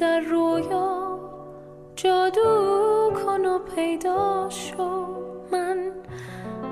در 0.01 0.21
رویا 0.21 1.19
جادو 1.97 3.11
کن 3.15 3.47
و 3.47 3.59
پیدا 3.59 4.47
شو. 4.51 5.07
من 5.53 5.93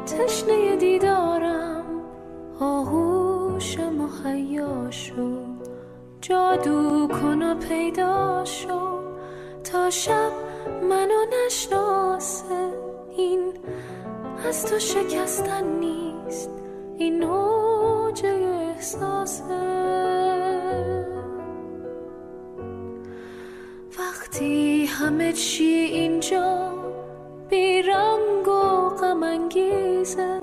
تشنه 0.07 0.77
دیدارم 0.77 1.85
آغوش 2.61 3.79
مهیا 3.79 4.91
شو 4.91 5.37
جادو 6.21 7.09
کن 7.09 7.43
و 7.43 7.55
پیدا 7.55 8.45
شو. 8.45 9.01
تا 9.65 9.91
شب 9.91 10.33
منو 10.83 11.25
نشناسه. 11.47 12.73
این 13.17 13.53
از 14.49 14.67
تو 14.67 14.79
شکستن 14.79 15.65
نیست 15.67 16.51
این 16.99 17.25
اوج 17.25 18.27
احساسه. 18.27 20.08
وقتی 24.29 24.87
همه 24.87 25.33
چی 25.33 25.65
اینجا 25.65 26.73
بیرنگ 27.51 28.49
و 28.49 28.89
غم 28.89 29.23
انگیزه 29.23 30.41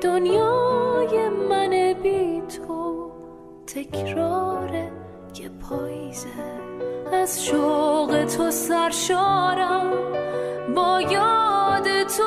دنیای 0.00 1.28
من 1.28 1.94
بی 2.02 2.40
تو 2.40 3.10
تکرار 3.66 4.70
یه 5.40 5.48
پاییزه. 5.48 6.28
از 7.12 7.44
شوق 7.44 8.24
تو 8.36 8.50
سرشارم 8.50 9.92
با 10.74 11.00
یاد 11.00 12.02
تو 12.02 12.24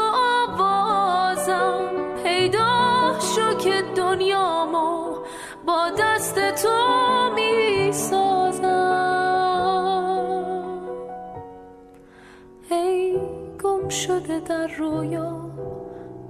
آوازم. 0.48 1.92
پیدا 2.24 3.20
شو 3.36 3.54
که 3.54 3.84
دنیامو 3.96 5.16
با 5.66 5.90
دست 6.00 6.36
تو 6.64 6.70
می 7.36 7.43
شده 13.94 14.40
در 14.40 14.68
رویا. 14.78 15.42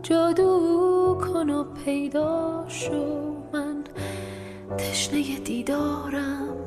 جادو 0.02 1.18
کن 1.22 1.50
و 1.50 1.64
پیدا 1.86 2.66
شو. 2.68 3.34
من 3.54 3.84
تشنه 4.78 5.40
دیدارم 5.40 6.58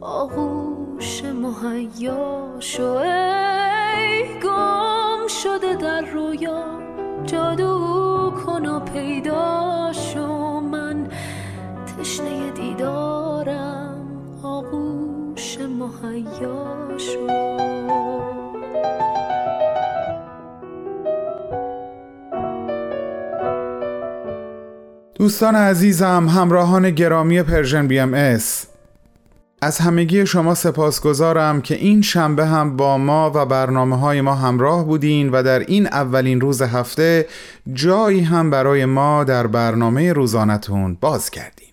آغوش 0.00 1.24
مهیا 1.24 2.56
شو. 2.60 2.92
ای 2.92 4.40
گم 4.44 5.26
شده 5.28 5.74
در 5.74 6.00
رویا. 6.00 6.64
جادو 7.24 8.32
کن 8.46 8.66
و 8.66 8.80
پیدا 8.80 9.92
شو. 9.92 10.60
من 10.60 11.08
تشنه 11.98 12.50
دیدارم 12.50 14.06
آغوش 14.42 15.58
مهیا 15.60 16.98
شو. 16.98 17.26
دوستان 25.18 25.56
عزیزم 25.56 26.28
همراهان 26.28 26.90
گرامی 26.90 27.42
Persian 27.42 27.86
BMS 27.86 28.66
از 29.62 29.78
همگی 29.78 30.26
شما 30.26 30.54
سپاسگزارم 30.54 31.62
که 31.62 31.74
این 31.74 32.02
شنبه 32.02 32.46
هم 32.46 32.76
با 32.76 32.98
ما 32.98 33.32
و 33.34 33.46
برنامه 33.46 33.98
های 33.98 34.20
ما 34.20 34.34
همراه 34.34 34.84
بودین 34.84 35.28
و 35.28 35.42
در 35.42 35.58
این 35.58 35.86
اولین 35.86 36.40
روز 36.40 36.62
هفته 36.62 37.26
جایی 37.72 38.20
هم 38.20 38.50
برای 38.50 38.84
ما 38.84 39.24
در 39.24 39.46
برنامه 39.46 40.12
روزانتون 40.12 40.96
باز 41.00 41.30
کردین. 41.30 41.68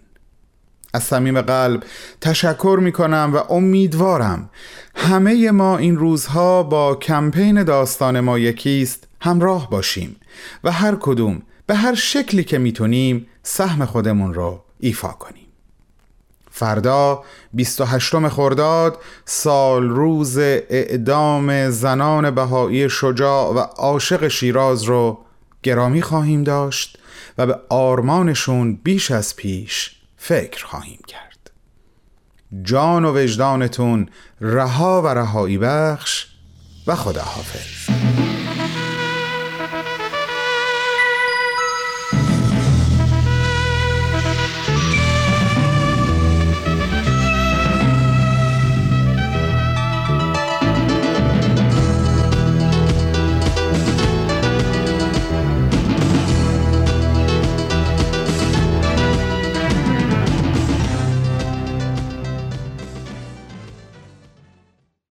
از 0.93 1.03
صمیم 1.03 1.41
قلب 1.41 1.83
تشکر 2.21 2.79
می 2.81 2.91
کنم 2.91 3.31
و 3.33 3.53
امیدوارم 3.53 4.49
همه 4.95 5.51
ما 5.51 5.77
این 5.77 5.97
روزها 5.97 6.63
با 6.63 6.95
کمپین 6.95 7.63
داستان 7.63 8.19
ما 8.19 8.39
یکیست 8.39 9.07
همراه 9.21 9.69
باشیم 9.69 10.15
و 10.63 10.71
هر 10.71 10.97
کدوم 10.99 11.41
به 11.65 11.75
هر 11.75 11.95
شکلی 11.95 12.43
که 12.43 12.57
می‌تونیم 12.57 13.27
سهم 13.43 13.85
خودمون 13.85 14.33
رو 14.33 14.63
ایفا 14.79 15.07
کنیم. 15.07 15.47
فردا 16.51 17.23
28 17.53 18.27
خرداد 18.27 18.97
سال 19.25 19.89
روز 19.89 20.37
اعدام 20.37 21.69
زنان 21.69 22.31
بهایی 22.31 22.89
شجاع 22.89 23.53
و 23.53 23.57
عاشق 23.57 24.27
شیراز 24.27 24.83
رو 24.83 25.19
گرامی 25.63 26.01
خواهیم 26.01 26.43
داشت 26.43 26.97
و 27.37 27.45
به 27.45 27.59
آرمانشون 27.69 28.75
بیش 28.75 29.11
از 29.11 29.35
پیش 29.35 29.95
فکر 30.17 30.65
خواهیم 30.65 30.99
کرد. 31.07 31.51
جان 32.61 33.05
و 33.05 33.17
وجدانتون 33.17 34.09
رها 34.41 35.01
و 35.01 35.07
رهایی 35.07 35.57
بخش 35.57 36.27
و 36.87 36.95
خداحافظ. 36.95 37.82